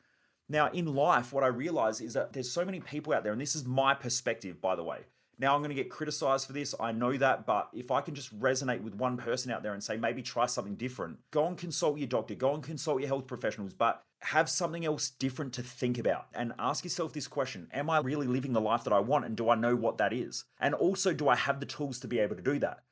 Now, 0.49 0.71
in 0.71 0.95
life, 0.95 1.33
what 1.33 1.45
I 1.45 1.49
realize 1.49 2.01
is 2.01 2.15
that 2.15 2.33
there's 2.33 2.51
so 2.51 2.65
many 2.65 2.81
people 2.81 3.13
out 3.13 3.23
there, 3.23 3.33
and 3.33 3.41
this 3.41 3.55
is 3.55 3.65
my 3.65 3.95
perspective, 3.95 4.61
by 4.61 4.75
the 4.75 4.85
way. 4.85 5.01
Now, 5.43 5.57
I'm 5.57 5.61
going 5.61 5.71
to 5.71 5.75
get 5.75 5.91
criticized 5.91 6.47
for 6.47 6.53
this. 6.53 6.73
I 6.79 6.93
know 6.93 7.17
that, 7.17 7.47
but 7.47 7.69
if 7.73 7.91
I 7.91 8.01
can 8.01 8.15
just 8.15 8.39
resonate 8.39 8.81
with 8.81 8.95
one 8.95 9.17
person 9.17 9.51
out 9.51 9.65
there 9.65 9.73
and 9.73 9.83
say, 9.83 9.97
maybe 9.97 10.23
try 10.23 10.47
something 10.47 10.77
different, 10.77 11.19
go 11.33 11.49
and 11.49 11.59
consult 11.59 11.99
your 11.99 12.07
doctor, 12.07 12.37
go 12.37 12.55
and 12.55 12.63
consult 12.63 13.01
your 13.01 13.09
health 13.09 13.27
professionals, 13.27 13.75
but 13.75 14.05
have 14.21 14.49
something 14.49 14.85
else 14.85 15.11
different 15.11 15.53
to 15.55 15.63
think 15.65 15.99
about 15.99 16.29
and 16.33 16.53
ask 16.61 16.85
yourself 16.85 17.13
this 17.13 17.27
question 17.27 17.67
Am 17.73 17.91
I 17.91 17.99
really 17.99 18.29
living 18.29 18.53
the 18.53 18.61
life 18.61 18.85
that 18.85 18.93
I 18.93 19.01
want? 19.01 19.25
And 19.25 19.37
do 19.37 19.51
I 19.51 19.57
know 19.57 19.75
what 19.75 19.99
that 19.99 20.13
is? 20.13 20.45
And 20.61 20.75
also, 20.75 21.13
do 21.13 21.29
I 21.29 21.35
have 21.35 21.59
the 21.59 21.67
tools 21.67 21.99
to 21.99 22.07
be 22.07 22.21
able 22.21 22.37
to 22.37 22.43
do 22.43 22.61
that? 22.61 22.85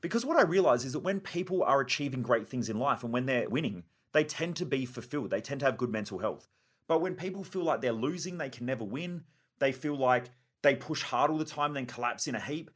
Because 0.00 0.26
what 0.26 0.36
I 0.36 0.42
realize 0.42 0.84
is 0.84 0.94
that 0.94 1.04
when 1.04 1.20
people 1.20 1.62
are 1.62 1.80
achieving 1.80 2.22
great 2.22 2.48
things 2.48 2.68
in 2.68 2.80
life 2.80 3.04
and 3.04 3.12
when 3.12 3.26
they're 3.26 3.48
winning, 3.48 3.84
they 4.10 4.24
tend 4.24 4.56
to 4.56 4.66
be 4.66 4.86
fulfilled. 4.86 5.30
They 5.30 5.40
tend 5.40 5.60
to 5.60 5.66
have 5.66 5.76
good 5.76 5.92
mental 5.92 6.18
health. 6.18 6.48
But 6.88 7.00
when 7.00 7.14
people 7.14 7.44
feel 7.44 7.62
like 7.62 7.80
they're 7.80 7.92
losing, 7.92 8.38
they 8.38 8.50
can 8.50 8.66
never 8.66 8.82
win, 8.82 9.22
they 9.60 9.70
feel 9.70 9.94
like 9.94 10.30
they 10.62 10.74
push 10.74 11.02
hard 11.02 11.30
all 11.30 11.38
the 11.38 11.44
time, 11.44 11.74
then 11.74 11.86
collapse 11.86 12.26
in 12.26 12.34
a 12.34 12.40
heap, 12.40 12.70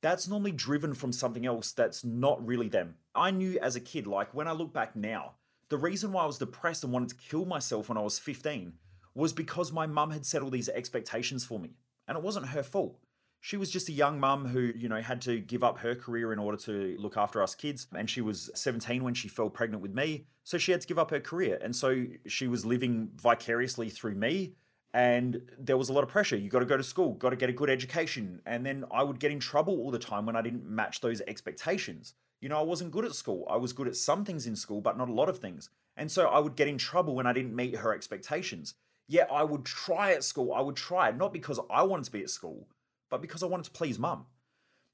that's 0.00 0.28
normally 0.28 0.52
driven 0.52 0.94
from 0.94 1.12
something 1.12 1.46
else 1.46 1.72
that's 1.72 2.04
not 2.04 2.44
really 2.46 2.68
them. 2.68 2.96
I 3.14 3.30
knew 3.30 3.58
as 3.60 3.76
a 3.76 3.80
kid, 3.80 4.06
like 4.06 4.34
when 4.34 4.48
I 4.48 4.52
look 4.52 4.72
back 4.72 4.94
now, 4.94 5.34
the 5.68 5.78
reason 5.78 6.12
why 6.12 6.24
I 6.24 6.26
was 6.26 6.38
depressed 6.38 6.84
and 6.84 6.92
wanted 6.92 7.10
to 7.10 7.14
kill 7.16 7.44
myself 7.44 7.88
when 7.88 7.98
I 7.98 8.02
was 8.02 8.18
15 8.18 8.74
was 9.14 9.32
because 9.32 9.72
my 9.72 9.86
mum 9.86 10.10
had 10.10 10.26
set 10.26 10.42
all 10.42 10.50
these 10.50 10.68
expectations 10.68 11.44
for 11.44 11.58
me. 11.58 11.70
And 12.06 12.18
it 12.18 12.22
wasn't 12.22 12.48
her 12.48 12.62
fault 12.62 12.98
she 13.44 13.58
was 13.58 13.70
just 13.70 13.90
a 13.90 13.92
young 13.92 14.18
mum 14.18 14.46
who, 14.46 14.72
you 14.74 14.88
know, 14.88 15.02
had 15.02 15.20
to 15.20 15.38
give 15.38 15.62
up 15.62 15.80
her 15.80 15.94
career 15.94 16.32
in 16.32 16.38
order 16.38 16.56
to 16.56 16.96
look 16.98 17.18
after 17.18 17.42
us 17.42 17.54
kids. 17.54 17.86
And 17.94 18.08
she 18.08 18.22
was 18.22 18.50
17 18.54 19.04
when 19.04 19.12
she 19.12 19.28
fell 19.28 19.50
pregnant 19.50 19.82
with 19.82 19.92
me. 19.92 20.24
So 20.44 20.56
she 20.56 20.72
had 20.72 20.80
to 20.80 20.86
give 20.86 20.98
up 20.98 21.10
her 21.10 21.20
career. 21.20 21.58
And 21.62 21.76
so 21.76 22.06
she 22.26 22.48
was 22.48 22.64
living 22.64 23.10
vicariously 23.16 23.90
through 23.90 24.14
me. 24.14 24.54
And 24.94 25.42
there 25.58 25.76
was 25.76 25.88
a 25.88 25.92
lot 25.92 26.04
of 26.04 26.08
pressure. 26.08 26.36
You 26.36 26.48
got 26.48 26.60
to 26.60 26.64
go 26.64 26.76
to 26.76 26.82
school, 26.84 27.14
got 27.14 27.30
to 27.30 27.36
get 27.36 27.50
a 27.50 27.52
good 27.52 27.68
education. 27.68 28.40
And 28.46 28.64
then 28.64 28.84
I 28.92 29.02
would 29.02 29.18
get 29.18 29.32
in 29.32 29.40
trouble 29.40 29.76
all 29.80 29.90
the 29.90 29.98
time 29.98 30.24
when 30.24 30.36
I 30.36 30.40
didn't 30.40 30.64
match 30.64 31.00
those 31.00 31.20
expectations. 31.22 32.14
You 32.40 32.48
know, 32.48 32.60
I 32.60 32.62
wasn't 32.62 32.92
good 32.92 33.04
at 33.04 33.14
school. 33.14 33.44
I 33.50 33.56
was 33.56 33.72
good 33.72 33.88
at 33.88 33.96
some 33.96 34.24
things 34.24 34.46
in 34.46 34.54
school, 34.54 34.80
but 34.80 34.96
not 34.96 35.08
a 35.08 35.12
lot 35.12 35.28
of 35.28 35.40
things. 35.40 35.68
And 35.96 36.12
so 36.12 36.26
I 36.28 36.38
would 36.38 36.54
get 36.54 36.68
in 36.68 36.78
trouble 36.78 37.16
when 37.16 37.26
I 37.26 37.32
didn't 37.32 37.56
meet 37.56 37.76
her 37.76 37.92
expectations. 37.92 38.74
Yet 39.08 39.28
I 39.32 39.42
would 39.42 39.64
try 39.64 40.12
at 40.12 40.22
school. 40.22 40.54
I 40.54 40.60
would 40.60 40.76
try, 40.76 41.10
not 41.10 41.32
because 41.32 41.58
I 41.68 41.82
wanted 41.82 42.04
to 42.04 42.12
be 42.12 42.22
at 42.22 42.30
school, 42.30 42.68
but 43.10 43.20
because 43.20 43.42
I 43.42 43.46
wanted 43.46 43.64
to 43.64 43.72
please 43.72 43.98
mum. 43.98 44.26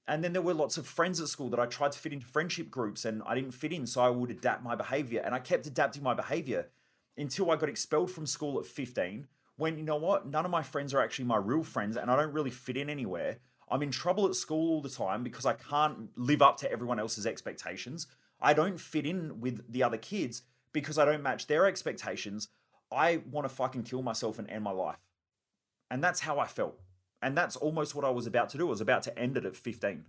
And 0.09 0.25
then 0.25 0.33
there 0.33 0.41
were 0.41 0.55
lots 0.55 0.79
of 0.79 0.87
friends 0.87 1.21
at 1.21 1.29
school 1.29 1.51
that 1.51 1.61
I 1.61 1.67
tried 1.67 1.93
to 1.93 1.99
fit 1.99 2.15
into 2.15 2.27
friendship 2.27 2.71
groups 2.71 3.05
and 3.05 3.23
I 3.27 3.35
didn't 3.35 3.53
fit 3.53 3.73
in, 3.73 3.87
so 3.87 4.01
I 4.01 4.09
would 4.09 4.31
adapt 4.31 4.65
my 4.65 4.75
behavior. 4.75 5.21
And 5.23 5.35
I 5.35 5.41
kept 5.41 5.67
adapting 5.67 6.03
my 6.03 6.15
behavior 6.15 6.69
until 7.19 7.51
I 7.51 7.57
got 7.57 7.69
expelled 7.69 8.11
from 8.11 8.27
school 8.27 8.59
at 8.59 8.65
15. 8.65 9.27
When 9.61 9.77
you 9.77 9.85
know 9.85 9.97
what? 9.97 10.27
None 10.27 10.47
of 10.47 10.51
my 10.51 10.63
friends 10.63 10.95
are 10.95 11.03
actually 11.03 11.27
my 11.27 11.37
real 11.37 11.63
friends 11.63 11.99
and 11.99 12.11
I 12.11 12.17
don't 12.17 12.33
really 12.33 12.49
fit 12.49 12.79
in 12.79 12.89
anywhere. 12.89 13.41
I'm 13.71 13.83
in 13.83 13.91
trouble 13.91 14.27
at 14.27 14.35
school 14.35 14.71
all 14.71 14.81
the 14.81 14.89
time 14.89 15.23
because 15.23 15.45
I 15.45 15.53
can't 15.53 16.09
live 16.17 16.41
up 16.41 16.57
to 16.61 16.73
everyone 16.73 16.99
else's 16.99 17.27
expectations. 17.27 18.07
I 18.41 18.55
don't 18.55 18.81
fit 18.81 19.05
in 19.05 19.39
with 19.43 19.71
the 19.71 19.83
other 19.83 19.99
kids 19.99 20.45
because 20.73 20.97
I 20.97 21.05
don't 21.05 21.23
match 21.23 21.47
their 21.47 21.67
expectations. 21.67 22.49
I 22.91 23.21
want 23.31 23.47
to 23.47 23.55
fucking 23.55 23.83
kill 23.83 24.01
myself 24.01 24.39
and 24.39 24.49
end 24.49 24.65
my 24.65 24.71
life. 24.71 24.97
And 25.91 26.03
that's 26.03 26.21
how 26.21 26.39
I 26.39 26.47
felt. 26.47 26.81
And 27.21 27.37
that's 27.37 27.55
almost 27.55 27.95
what 27.95 28.07
I 28.07 28.11
was 28.11 28.27
about 28.27 28.49
to 28.51 28.57
do. 28.57 28.67
I 28.67 28.71
was 28.71 28.81
about 28.81 29.03
to 29.03 29.19
end 29.19 29.37
it 29.37 29.45
at 29.45 29.57
15. 29.57 30.07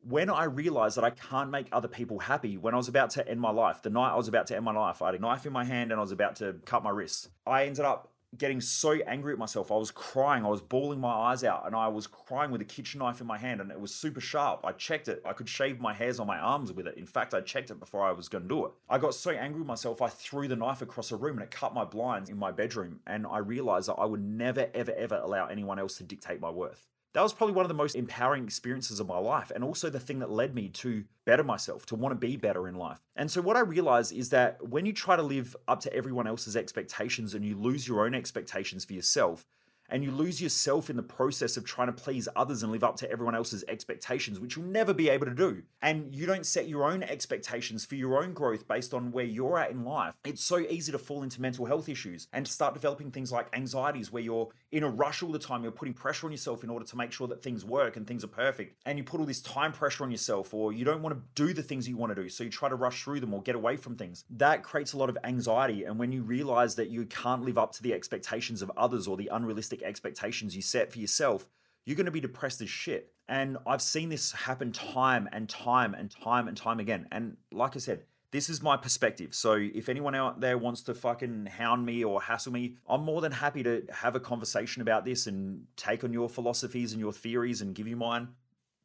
When 0.00 0.30
I 0.30 0.44
realized 0.44 0.96
that 0.96 1.04
I 1.04 1.10
can't 1.10 1.50
make 1.50 1.66
other 1.72 1.88
people 1.88 2.20
happy, 2.20 2.56
when 2.56 2.72
I 2.72 2.78
was 2.78 2.88
about 2.88 3.10
to 3.10 3.28
end 3.28 3.38
my 3.38 3.50
life, 3.50 3.82
the 3.82 3.90
night 3.90 4.12
I 4.12 4.16
was 4.16 4.28
about 4.28 4.46
to 4.46 4.56
end 4.56 4.64
my 4.64 4.72
life, 4.72 5.02
I 5.02 5.08
had 5.08 5.16
a 5.16 5.18
knife 5.18 5.44
in 5.44 5.52
my 5.52 5.64
hand 5.64 5.92
and 5.92 6.00
I 6.00 6.02
was 6.02 6.12
about 6.12 6.36
to 6.36 6.54
cut 6.64 6.82
my 6.82 6.88
wrists. 6.88 7.28
I 7.46 7.66
ended 7.66 7.84
up 7.84 8.14
getting 8.36 8.60
so 8.60 8.92
angry 9.06 9.32
at 9.32 9.38
myself. 9.38 9.72
I 9.72 9.76
was 9.76 9.90
crying. 9.90 10.44
I 10.44 10.48
was 10.48 10.60
bawling 10.60 11.00
my 11.00 11.12
eyes 11.12 11.42
out 11.44 11.66
and 11.66 11.74
I 11.74 11.88
was 11.88 12.06
crying 12.06 12.50
with 12.50 12.60
a 12.60 12.64
kitchen 12.64 12.98
knife 12.98 13.20
in 13.20 13.26
my 13.26 13.38
hand 13.38 13.60
and 13.60 13.70
it 13.70 13.80
was 13.80 13.94
super 13.94 14.20
sharp. 14.20 14.60
I 14.64 14.72
checked 14.72 15.08
it. 15.08 15.22
I 15.24 15.32
could 15.32 15.48
shave 15.48 15.80
my 15.80 15.94
hairs 15.94 16.20
on 16.20 16.26
my 16.26 16.38
arms 16.38 16.72
with 16.72 16.86
it. 16.86 16.96
In 16.96 17.06
fact, 17.06 17.32
I 17.32 17.40
checked 17.40 17.70
it 17.70 17.80
before 17.80 18.04
I 18.04 18.12
was 18.12 18.28
going 18.28 18.42
to 18.42 18.48
do 18.48 18.66
it. 18.66 18.72
I 18.88 18.98
got 18.98 19.14
so 19.14 19.30
angry 19.30 19.60
with 19.60 19.68
myself, 19.68 20.02
I 20.02 20.08
threw 20.08 20.46
the 20.46 20.56
knife 20.56 20.82
across 20.82 21.08
the 21.08 21.16
room 21.16 21.38
and 21.38 21.44
it 21.44 21.50
cut 21.50 21.74
my 21.74 21.84
blinds 21.84 22.28
in 22.28 22.38
my 22.38 22.50
bedroom. 22.50 23.00
And 23.06 23.26
I 23.26 23.38
realized 23.38 23.88
that 23.88 23.94
I 23.94 24.04
would 24.04 24.22
never, 24.22 24.68
ever, 24.74 24.92
ever 24.92 25.16
allow 25.16 25.46
anyone 25.46 25.78
else 25.78 25.96
to 25.98 26.04
dictate 26.04 26.40
my 26.40 26.50
worth 26.50 26.86
that 27.14 27.22
was 27.22 27.32
probably 27.32 27.54
one 27.54 27.64
of 27.64 27.68
the 27.68 27.74
most 27.74 27.94
empowering 27.94 28.44
experiences 28.44 29.00
of 29.00 29.08
my 29.08 29.18
life 29.18 29.50
and 29.54 29.64
also 29.64 29.88
the 29.88 30.00
thing 30.00 30.18
that 30.18 30.30
led 30.30 30.54
me 30.54 30.68
to 30.68 31.04
better 31.24 31.42
myself 31.44 31.86
to 31.86 31.94
want 31.94 32.12
to 32.12 32.16
be 32.16 32.36
better 32.36 32.68
in 32.68 32.74
life. 32.74 33.00
And 33.16 33.30
so 33.30 33.40
what 33.40 33.56
i 33.56 33.60
realized 33.60 34.12
is 34.12 34.30
that 34.30 34.66
when 34.68 34.86
you 34.86 34.92
try 34.92 35.16
to 35.16 35.22
live 35.22 35.56
up 35.66 35.80
to 35.80 35.92
everyone 35.92 36.26
else's 36.26 36.56
expectations 36.56 37.34
and 37.34 37.44
you 37.44 37.56
lose 37.56 37.88
your 37.88 38.04
own 38.04 38.14
expectations 38.14 38.84
for 38.84 38.92
yourself 38.92 39.46
and 39.88 40.04
you 40.04 40.10
lose 40.10 40.40
yourself 40.40 40.90
in 40.90 40.96
the 40.96 41.02
process 41.02 41.56
of 41.56 41.64
trying 41.64 41.88
to 41.88 41.92
please 41.92 42.28
others 42.36 42.62
and 42.62 42.72
live 42.72 42.84
up 42.84 42.96
to 42.96 43.10
everyone 43.10 43.34
else's 43.34 43.64
expectations, 43.68 44.38
which 44.38 44.56
you'll 44.56 44.66
never 44.66 44.92
be 44.92 45.08
able 45.08 45.26
to 45.26 45.34
do. 45.34 45.62
And 45.80 46.14
you 46.14 46.26
don't 46.26 46.46
set 46.46 46.68
your 46.68 46.84
own 46.84 47.02
expectations 47.02 47.84
for 47.84 47.94
your 47.94 48.22
own 48.22 48.32
growth 48.32 48.68
based 48.68 48.92
on 48.92 49.12
where 49.12 49.24
you're 49.24 49.58
at 49.58 49.70
in 49.70 49.84
life. 49.84 50.16
It's 50.24 50.44
so 50.44 50.58
easy 50.58 50.92
to 50.92 50.98
fall 50.98 51.22
into 51.22 51.40
mental 51.40 51.66
health 51.66 51.88
issues 51.88 52.28
and 52.32 52.46
start 52.46 52.74
developing 52.74 53.10
things 53.10 53.32
like 53.32 53.48
anxieties 53.54 54.12
where 54.12 54.22
you're 54.22 54.48
in 54.70 54.82
a 54.82 54.88
rush 54.88 55.22
all 55.22 55.32
the 55.32 55.38
time, 55.38 55.62
you're 55.62 55.72
putting 55.72 55.94
pressure 55.94 56.26
on 56.26 56.32
yourself 56.32 56.62
in 56.62 56.70
order 56.70 56.84
to 56.84 56.96
make 56.96 57.12
sure 57.12 57.26
that 57.26 57.42
things 57.42 57.64
work 57.64 57.96
and 57.96 58.06
things 58.06 58.22
are 58.22 58.28
perfect. 58.28 58.76
And 58.84 58.98
you 58.98 59.04
put 59.04 59.20
all 59.20 59.26
this 59.26 59.40
time 59.40 59.72
pressure 59.72 60.04
on 60.04 60.10
yourself, 60.10 60.52
or 60.52 60.72
you 60.72 60.84
don't 60.84 61.02
want 61.02 61.16
to 61.16 61.22
do 61.34 61.52
the 61.52 61.62
things 61.62 61.88
you 61.88 61.96
want 61.96 62.14
to 62.14 62.22
do, 62.22 62.28
so 62.28 62.44
you 62.44 62.50
try 62.50 62.68
to 62.68 62.74
rush 62.74 63.02
through 63.02 63.20
them 63.20 63.32
or 63.32 63.42
get 63.42 63.54
away 63.54 63.76
from 63.76 63.96
things. 63.96 64.24
That 64.28 64.62
creates 64.62 64.92
a 64.92 64.98
lot 64.98 65.08
of 65.08 65.16
anxiety. 65.24 65.84
And 65.84 65.98
when 65.98 66.12
you 66.12 66.22
realize 66.22 66.74
that 66.74 66.90
you 66.90 67.06
can't 67.06 67.42
live 67.42 67.56
up 67.56 67.72
to 67.72 67.82
the 67.82 67.94
expectations 67.94 68.60
of 68.60 68.70
others 68.76 69.06
or 69.06 69.16
the 69.16 69.30
unrealistic 69.32 69.77
unrealistic 69.78 69.88
expectations 69.88 70.56
you 70.56 70.62
set 70.62 70.92
for 70.92 70.98
yourself, 70.98 71.48
you're 71.84 71.96
going 71.96 72.06
to 72.06 72.12
be 72.12 72.20
depressed 72.20 72.60
as 72.60 72.70
shit. 72.70 73.12
And 73.28 73.58
I've 73.66 73.82
seen 73.82 74.08
this 74.08 74.32
happen 74.32 74.72
time 74.72 75.28
and 75.32 75.48
time 75.48 75.94
and 75.94 76.10
time 76.10 76.48
and 76.48 76.56
time 76.56 76.80
again. 76.80 77.06
And 77.12 77.36
like 77.52 77.76
I 77.76 77.78
said, 77.78 78.04
this 78.30 78.50
is 78.50 78.62
my 78.62 78.76
perspective. 78.76 79.34
So 79.34 79.54
if 79.54 79.88
anyone 79.88 80.14
out 80.14 80.40
there 80.40 80.58
wants 80.58 80.82
to 80.82 80.94
fucking 80.94 81.46
hound 81.46 81.86
me 81.86 82.04
or 82.04 82.22
hassle 82.22 82.52
me, 82.52 82.76
I'm 82.86 83.02
more 83.02 83.20
than 83.20 83.32
happy 83.32 83.62
to 83.62 83.84
have 83.90 84.14
a 84.14 84.20
conversation 84.20 84.82
about 84.82 85.04
this 85.04 85.26
and 85.26 85.66
take 85.76 86.04
on 86.04 86.12
your 86.12 86.28
philosophies 86.28 86.92
and 86.92 87.00
your 87.00 87.12
theories 87.12 87.62
and 87.62 87.74
give 87.74 87.88
you 87.88 87.96
mine, 87.96 88.28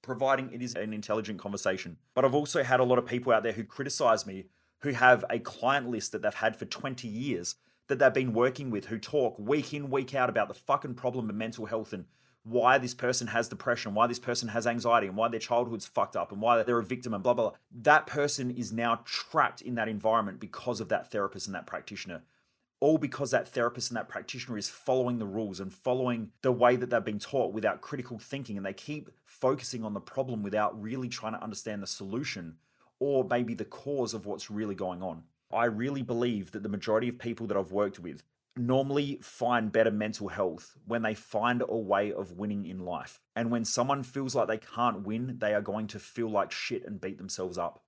providing 0.02 0.52
it 0.54 0.62
is 0.62 0.76
an 0.76 0.94
intelligent 0.94 1.40
conversation. 1.40 1.98
But 2.14 2.24
I've 2.24 2.36
also 2.36 2.64
had 2.64 2.80
a 2.80 2.86
lot 2.86 3.00
of 3.00 3.06
people 3.06 3.34
out 3.34 3.44
there 3.44 3.54
who 3.54 3.66
criticize 3.66 4.26
me 4.26 4.46
who 4.80 4.92
have 4.92 5.24
a 5.30 5.40
client 5.40 5.90
list 5.90 6.12
that 6.12 6.22
they've 6.22 6.34
had 6.34 6.58
for 6.58 6.66
20 6.66 7.08
years 7.08 7.56
that 7.88 8.00
they've 8.00 8.14
been 8.14 8.34
working 8.34 8.70
with 8.70 8.86
who 8.86 8.98
talk 8.98 9.38
week 9.38 9.74
in, 9.74 9.90
week 9.90 10.16
out 10.16 10.30
about 10.30 10.48
the 10.48 10.54
fucking 10.54 10.96
problem 10.96 11.30
of 11.30 11.36
mental 11.36 11.66
health 11.66 11.94
and 11.94 12.06
why 12.44 12.78
this 12.78 12.94
person 12.94 13.28
has 13.28 13.48
depression, 13.48 13.94
why 13.94 14.06
this 14.06 14.20
person 14.20 14.50
has 14.50 14.68
anxiety, 14.68 15.08
and 15.08 15.16
why 15.16 15.30
their 15.30 15.40
childhood's 15.40 15.86
fucked 15.86 16.16
up, 16.16 16.32
and 16.32 16.42
why 16.42 16.62
they're 16.62 16.80
a 16.80 16.84
victim, 16.84 17.14
and 17.14 17.24
blah, 17.24 17.34
blah, 17.34 17.50
blah. 17.50 17.58
That 17.72 18.06
person 18.06 18.52
is 18.52 18.74
now 18.74 19.02
trapped 19.06 19.62
in 19.62 19.76
that 19.76 19.88
environment 19.88 20.40
because 20.40 20.82
of 20.82 20.90
that 20.90 21.10
therapist 21.10 21.48
and 21.48 21.56
that 21.56 21.68
practitioner. 21.68 22.24
All 22.82 22.98
because 22.98 23.32
that 23.32 23.48
therapist 23.48 23.90
and 23.90 23.98
that 23.98 24.10
practitioner 24.10 24.58
is 24.58 24.70
following 24.70 25.20
the 25.20 25.26
rules 25.26 25.62
and 25.62 25.74
following 25.74 26.32
the 26.42 26.52
way 26.52 26.76
that 26.76 26.90
they've 26.90 27.04
been 27.04 27.18
taught 27.18 27.54
without 27.54 27.80
critical 27.80 28.20
thinking. 28.20 28.58
And 28.58 28.66
they 28.66 28.74
keep 28.74 29.10
focusing 29.24 29.86
on 29.86 29.94
the 29.94 30.02
problem 30.02 30.44
without 30.44 30.80
really 30.82 31.08
trying 31.08 31.32
to 31.32 31.42
understand 31.42 31.82
the 31.82 31.88
solution 31.88 32.58
or 33.00 33.24
maybe 33.24 33.54
the 33.54 33.64
cause 33.64 34.14
of 34.14 34.26
what's 34.26 34.52
really 34.52 34.76
going 34.76 35.02
on. 35.02 35.24
I 35.54 35.66
really 35.66 36.02
believe 36.02 36.52
that 36.52 36.64
the 36.64 36.70
majority 36.70 37.10
of 37.10 37.20
people 37.20 37.48
that 37.48 37.58
I've 37.58 37.72
worked 37.72 38.00
with 38.00 38.24
normally 38.56 39.20
find 39.22 39.72
better 39.72 39.92
mental 39.92 40.28
health 40.28 40.76
when 40.86 41.02
they 41.02 41.16
find 41.16 41.64
a 41.68 41.78
way 41.78 42.14
of 42.14 42.34
winning 42.34 42.66
in 42.66 42.80
life. 42.80 43.20
And 43.36 43.50
when 43.50 43.66
someone 43.66 44.04
feels 44.04 44.36
like 44.36 44.48
they 44.48 44.58
can't 44.58 45.02
win, 45.02 45.38
they 45.40 45.54
are 45.54 45.62
going 45.62 45.88
to 45.88 46.00
feel 46.00 46.30
like 46.30 46.52
shit 46.52 46.86
and 46.86 47.02
beat 47.02 47.18
themselves 47.18 47.58
up. 47.58 47.84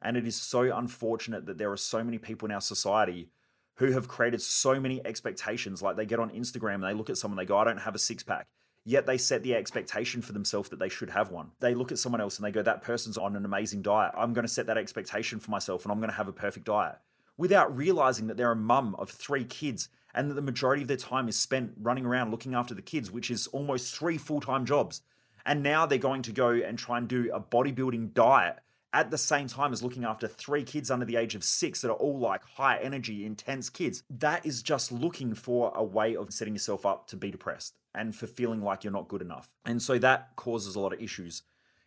And 0.00 0.16
it 0.16 0.26
is 0.26 0.36
so 0.36 0.74
unfortunate 0.76 1.46
that 1.46 1.58
there 1.58 1.72
are 1.72 1.76
so 1.76 2.02
many 2.02 2.18
people 2.18 2.46
in 2.46 2.54
our 2.54 2.60
society 2.60 3.28
who 3.76 3.92
have 3.92 4.08
created 4.08 4.40
so 4.40 4.80
many 4.80 5.04
expectations. 5.04 5.82
Like 5.82 5.96
they 5.96 6.06
get 6.06 6.20
on 6.20 6.30
Instagram 6.30 6.76
and 6.76 6.84
they 6.84 6.94
look 6.94 7.10
at 7.10 7.18
someone, 7.18 7.36
they 7.36 7.44
go, 7.44 7.58
I 7.58 7.64
don't 7.64 7.80
have 7.80 7.94
a 7.94 7.98
six 7.98 8.22
pack. 8.22 8.46
Yet 8.88 9.04
they 9.04 9.18
set 9.18 9.42
the 9.42 9.56
expectation 9.56 10.22
for 10.22 10.32
themselves 10.32 10.68
that 10.68 10.78
they 10.78 10.88
should 10.88 11.10
have 11.10 11.32
one. 11.32 11.50
They 11.58 11.74
look 11.74 11.90
at 11.90 11.98
someone 11.98 12.20
else 12.20 12.38
and 12.38 12.46
they 12.46 12.52
go, 12.52 12.62
that 12.62 12.82
person's 12.82 13.18
on 13.18 13.34
an 13.34 13.44
amazing 13.44 13.82
diet. 13.82 14.12
I'm 14.16 14.32
going 14.32 14.44
to 14.44 14.52
set 14.52 14.66
that 14.68 14.78
expectation 14.78 15.40
for 15.40 15.50
myself 15.50 15.84
and 15.84 15.90
I'm 15.90 15.98
going 15.98 16.10
to 16.10 16.16
have 16.16 16.28
a 16.28 16.32
perfect 16.32 16.66
diet 16.66 16.94
without 17.36 17.76
realizing 17.76 18.28
that 18.28 18.36
they're 18.36 18.52
a 18.52 18.56
mum 18.56 18.94
of 18.96 19.10
three 19.10 19.44
kids 19.44 19.88
and 20.14 20.30
that 20.30 20.34
the 20.34 20.40
majority 20.40 20.82
of 20.82 20.88
their 20.88 20.96
time 20.96 21.28
is 21.28 21.36
spent 21.36 21.72
running 21.82 22.06
around 22.06 22.30
looking 22.30 22.54
after 22.54 22.74
the 22.74 22.80
kids, 22.80 23.10
which 23.10 23.28
is 23.28 23.48
almost 23.48 23.92
three 23.92 24.18
full 24.18 24.40
time 24.40 24.64
jobs. 24.64 25.02
And 25.44 25.64
now 25.64 25.84
they're 25.84 25.98
going 25.98 26.22
to 26.22 26.32
go 26.32 26.50
and 26.50 26.78
try 26.78 26.98
and 26.98 27.08
do 27.08 27.28
a 27.34 27.40
bodybuilding 27.40 28.14
diet 28.14 28.60
at 28.92 29.10
the 29.10 29.18
same 29.18 29.48
time 29.48 29.72
as 29.72 29.82
looking 29.82 30.04
after 30.04 30.26
three 30.26 30.64
kids 30.64 30.90
under 30.90 31.04
the 31.04 31.16
age 31.16 31.34
of 31.34 31.44
six 31.44 31.82
that 31.82 31.90
are 31.90 31.94
all 31.94 32.18
like 32.18 32.42
high 32.56 32.78
energy, 32.78 33.24
intense 33.26 33.68
kids. 33.68 34.02
That 34.08 34.46
is 34.46 34.62
just 34.62 34.90
looking 34.90 35.34
for 35.34 35.72
a 35.74 35.84
way 35.84 36.16
of 36.16 36.32
setting 36.32 36.54
yourself 36.54 36.86
up 36.86 37.06
to 37.08 37.16
be 37.16 37.30
depressed 37.30 37.76
and 37.94 38.14
for 38.14 38.26
feeling 38.26 38.62
like 38.62 38.84
you're 38.84 38.92
not 38.92 39.08
good 39.08 39.22
enough. 39.22 39.50
And 39.64 39.82
so 39.82 39.98
that 39.98 40.36
causes 40.36 40.76
a 40.76 40.80
lot 40.80 40.92
of 40.92 41.00
issues. 41.00 41.42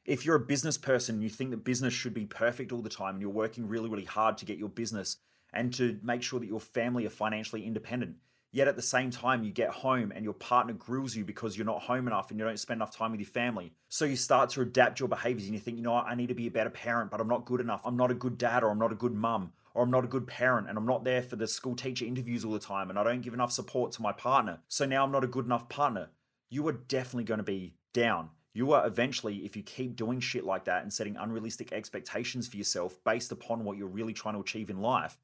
If 0.05 0.25
you're 0.25 0.35
a 0.35 0.39
business 0.39 0.77
person, 0.77 1.21
you 1.21 1.29
think 1.29 1.51
that 1.51 1.63
business 1.63 1.93
should 1.93 2.13
be 2.13 2.25
perfect 2.25 2.71
all 2.71 2.81
the 2.81 2.89
time 2.89 3.15
and 3.15 3.21
you're 3.21 3.29
working 3.29 3.67
really, 3.67 3.89
really 3.89 4.05
hard 4.05 4.37
to 4.39 4.45
get 4.45 4.57
your 4.57 4.69
business 4.69 5.17
and 5.53 5.73
to 5.75 5.99
make 6.03 6.23
sure 6.23 6.39
that 6.39 6.47
your 6.47 6.59
family 6.59 7.05
are 7.05 7.11
financially 7.11 7.65
independent. 7.65 8.15
Yet 8.51 8.67
at 8.67 8.75
the 8.75 8.81
same 8.81 9.11
time, 9.11 9.43
you 9.43 9.51
get 9.51 9.69
home 9.69 10.11
and 10.13 10.23
your 10.23 10.33
partner 10.33 10.73
grills 10.73 11.15
you 11.15 11.23
because 11.23 11.55
you're 11.55 11.67
not 11.67 11.83
home 11.83 12.07
enough 12.07 12.31
and 12.31 12.39
you 12.39 12.45
don't 12.45 12.59
spend 12.59 12.79
enough 12.79 12.95
time 12.95 13.11
with 13.11 13.19
your 13.19 13.29
family. 13.29 13.73
So 13.89 14.05
you 14.05 14.15
start 14.15 14.49
to 14.51 14.61
adapt 14.61 14.99
your 14.99 15.07
behaviors 15.09 15.45
and 15.45 15.53
you 15.53 15.59
think, 15.59 15.77
you 15.77 15.83
know 15.83 15.93
I 15.93 16.15
need 16.15 16.29
to 16.29 16.33
be 16.33 16.47
a 16.47 16.51
better 16.51 16.71
parent, 16.71 17.11
but 17.11 17.21
I'm 17.21 17.27
not 17.27 17.45
good 17.45 17.61
enough. 17.61 17.81
I'm 17.85 17.97
not 17.97 18.09
a 18.09 18.15
good 18.15 18.39
dad 18.39 18.63
or 18.63 18.71
I'm 18.71 18.79
not 18.79 18.91
a 18.91 18.95
good 18.95 19.13
mum 19.13 19.53
or 19.75 19.83
I'm 19.83 19.91
not 19.91 20.03
a 20.03 20.07
good 20.07 20.25
parent 20.25 20.67
and 20.67 20.77
I'm 20.79 20.85
not 20.85 21.03
there 21.03 21.21
for 21.21 21.35
the 21.35 21.47
school 21.47 21.75
teacher 21.75 22.05
interviews 22.05 22.43
all 22.43 22.51
the 22.51 22.59
time 22.59 22.89
and 22.89 22.97
I 22.97 23.03
don't 23.03 23.21
give 23.21 23.35
enough 23.35 23.51
support 23.51 23.91
to 23.93 24.01
my 24.01 24.11
partner. 24.11 24.61
So 24.67 24.85
now 24.85 25.03
I'm 25.03 25.11
not 25.11 25.23
a 25.23 25.27
good 25.27 25.45
enough 25.45 25.69
partner. 25.69 26.09
You 26.49 26.67
are 26.67 26.73
definitely 26.73 27.25
going 27.25 27.37
to 27.37 27.43
be 27.43 27.75
down. 27.93 28.29
You 28.53 28.73
are 28.73 28.87
eventually, 28.87 29.45
if 29.45 29.55
you 29.55 29.61
keep 29.61 29.95
doing 29.95 30.19
shit 30.19 30.43
like 30.43 30.65
that 30.65 30.81
and 30.81 30.91
setting 30.91 31.15
unrealistic 31.15 31.71
expectations 31.71 32.47
for 32.47 32.57
yourself 32.57 32.97
based 33.03 33.31
upon 33.31 33.63
what 33.63 33.77
you're 33.77 33.87
really 33.87 34.13
trying 34.13 34.33
to 34.33 34.41
achieve 34.41 34.71
in 34.71 34.81
life, 34.81 35.19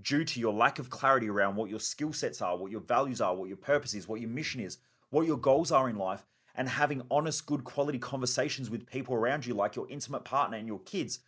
due 0.00 0.24
to 0.24 0.40
your 0.40 0.52
lack 0.52 0.78
of 0.78 0.90
clarity 0.90 1.28
around 1.28 1.56
what 1.56 1.70
your 1.70 1.80
skill 1.80 2.12
sets 2.12 2.42
are, 2.42 2.56
what 2.56 2.70
your 2.70 2.80
values 2.80 3.20
are, 3.20 3.34
what 3.34 3.48
your 3.48 3.56
purpose 3.56 3.94
is, 3.94 4.08
what 4.08 4.20
your 4.20 4.30
mission 4.30 4.60
is, 4.60 4.78
what 5.10 5.26
your 5.26 5.36
goals 5.36 5.70
are 5.70 5.88
in 5.88 5.96
life, 5.96 6.24
and 6.54 6.68
having 6.68 7.02
honest, 7.10 7.46
good 7.46 7.64
quality 7.64 7.98
conversations 7.98 8.70
with 8.70 8.86
people 8.86 9.14
around 9.14 9.46
you, 9.46 9.54
like 9.54 9.76
your 9.76 9.88
intimate 9.88 10.24
partner 10.24 10.56
and 10.56 10.66
your 10.66 10.80
kids, 10.80 11.20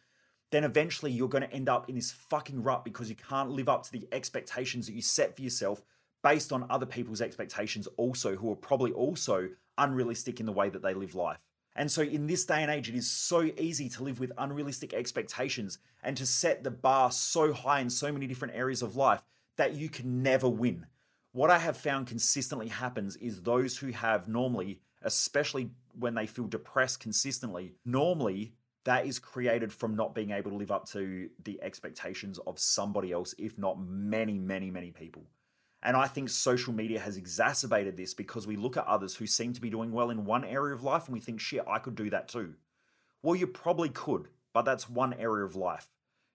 then 0.51 0.65
eventually 0.65 1.11
you're 1.11 1.29
going 1.29 1.43
to 1.43 1.53
end 1.53 1.69
up 1.69 1.89
in 1.89 1.95
this 1.97 2.13
fucking 2.13 2.63
rut 2.63 2.85
because 2.85 3.09
you 3.09 3.17
can't 3.17 3.51
live 3.51 3.69
up 3.69 3.83
to 3.83 3.93
the 3.93 4.07
expectations 4.13 4.87
that 4.87 4.95
you 4.95 5.03
set 5.03 5.35
for 5.35 5.43
yourself 5.43 5.83
based 6.23 6.53
on 6.53 6.67
other 6.71 6.87
people's 6.87 7.21
expectations, 7.21 7.87
also, 7.97 8.37
who 8.37 8.51
are 8.51 8.57
probably 8.57 8.93
also 8.93 9.49
unrealistic 9.79 10.41
in 10.41 10.47
the 10.47 10.53
way 10.53 10.69
that 10.69 10.83
they 10.83 10.95
live 10.95 11.15
life. 11.15 11.39
And 11.79 11.91
so, 11.91 12.01
in 12.01 12.27
this 12.27 12.47
day 12.47 12.63
and 12.63 12.71
age, 12.71 12.89
it 12.89 12.95
is 12.95 13.11
so 13.11 13.51
easy 13.59 13.91
to 13.91 14.03
live 14.03 14.19
with 14.19 14.33
unrealistic 14.39 14.95
expectations 14.95 15.79
and 16.03 16.17
to 16.17 16.25
set 16.25 16.65
the 16.65 16.71
bar 16.71 17.13
so 17.13 17.53
high 17.53 17.81
in 17.81 17.91
so 17.91 18.11
many 18.11 18.27
different 18.27 18.55
areas 18.55 18.81
of 18.81 18.97
life 18.97 19.23
that 19.57 19.75
you 19.75 19.91
can 19.91 20.23
never 20.23 20.49
win. 20.49 20.87
What 21.33 21.51
I 21.51 21.59
have 21.59 21.77
found 21.77 22.07
consistently 22.07 22.69
happens 22.69 23.17
is 23.17 23.43
those 23.43 23.77
who 23.77 23.91
have 23.93 24.27
normally, 24.27 24.81
especially 25.03 25.69
when 25.99 26.15
they 26.15 26.27
feel 26.27 26.47
depressed 26.47 27.01
consistently, 27.01 27.75
normally 27.85 28.55
that 28.85 29.05
is 29.05 29.19
created 29.19 29.73
from 29.73 29.97
not 29.97 30.15
being 30.15 30.31
able 30.31 30.53
to 30.53 30.57
live 30.57 30.71
up 30.71 30.89
to 30.91 31.29
the 31.45 31.63
expectations 31.63 32.39
of 32.47 32.59
somebody 32.59 33.13
else, 33.13 33.35
if 33.37 33.59
not 33.59 33.79
many, 33.79 34.39
many, 34.39 34.71
many 34.71 34.93
people. 34.93 35.25
And 35.83 35.97
I 35.97 36.07
think 36.07 36.31
social 36.31 36.73
media 36.73 36.99
has 36.99 37.17
exacerbated 37.17 37.97
this 37.97 38.15
because 38.15 38.47
we 38.47 38.57
look 38.57 38.77
at 38.77 38.87
others 38.87 39.17
who 39.17 39.27
seem 39.27 39.53
to 39.53 39.61
be 39.61 39.71
doing 39.71 39.93
well 39.93 40.11
in 40.11 40.25
one 40.25 40.45
area 40.45 40.75
of 40.75 40.83
life 40.83 41.07
and 41.07 41.15
we 41.15 41.21
think, 41.21 41.41
shit, 41.41 41.65
I 41.69 41.79
could 41.79 41.95
do 41.95 42.11
that 42.11 42.29
too. 42.29 42.55
Well, 43.23 43.37
you 43.37 43.47
probably 43.47 43.89
could, 43.89 44.29
but 44.53 44.63
that's 44.63 44.89
one 44.89 45.15
area 45.15 45.45
of 45.45 45.57
life. 45.57 45.89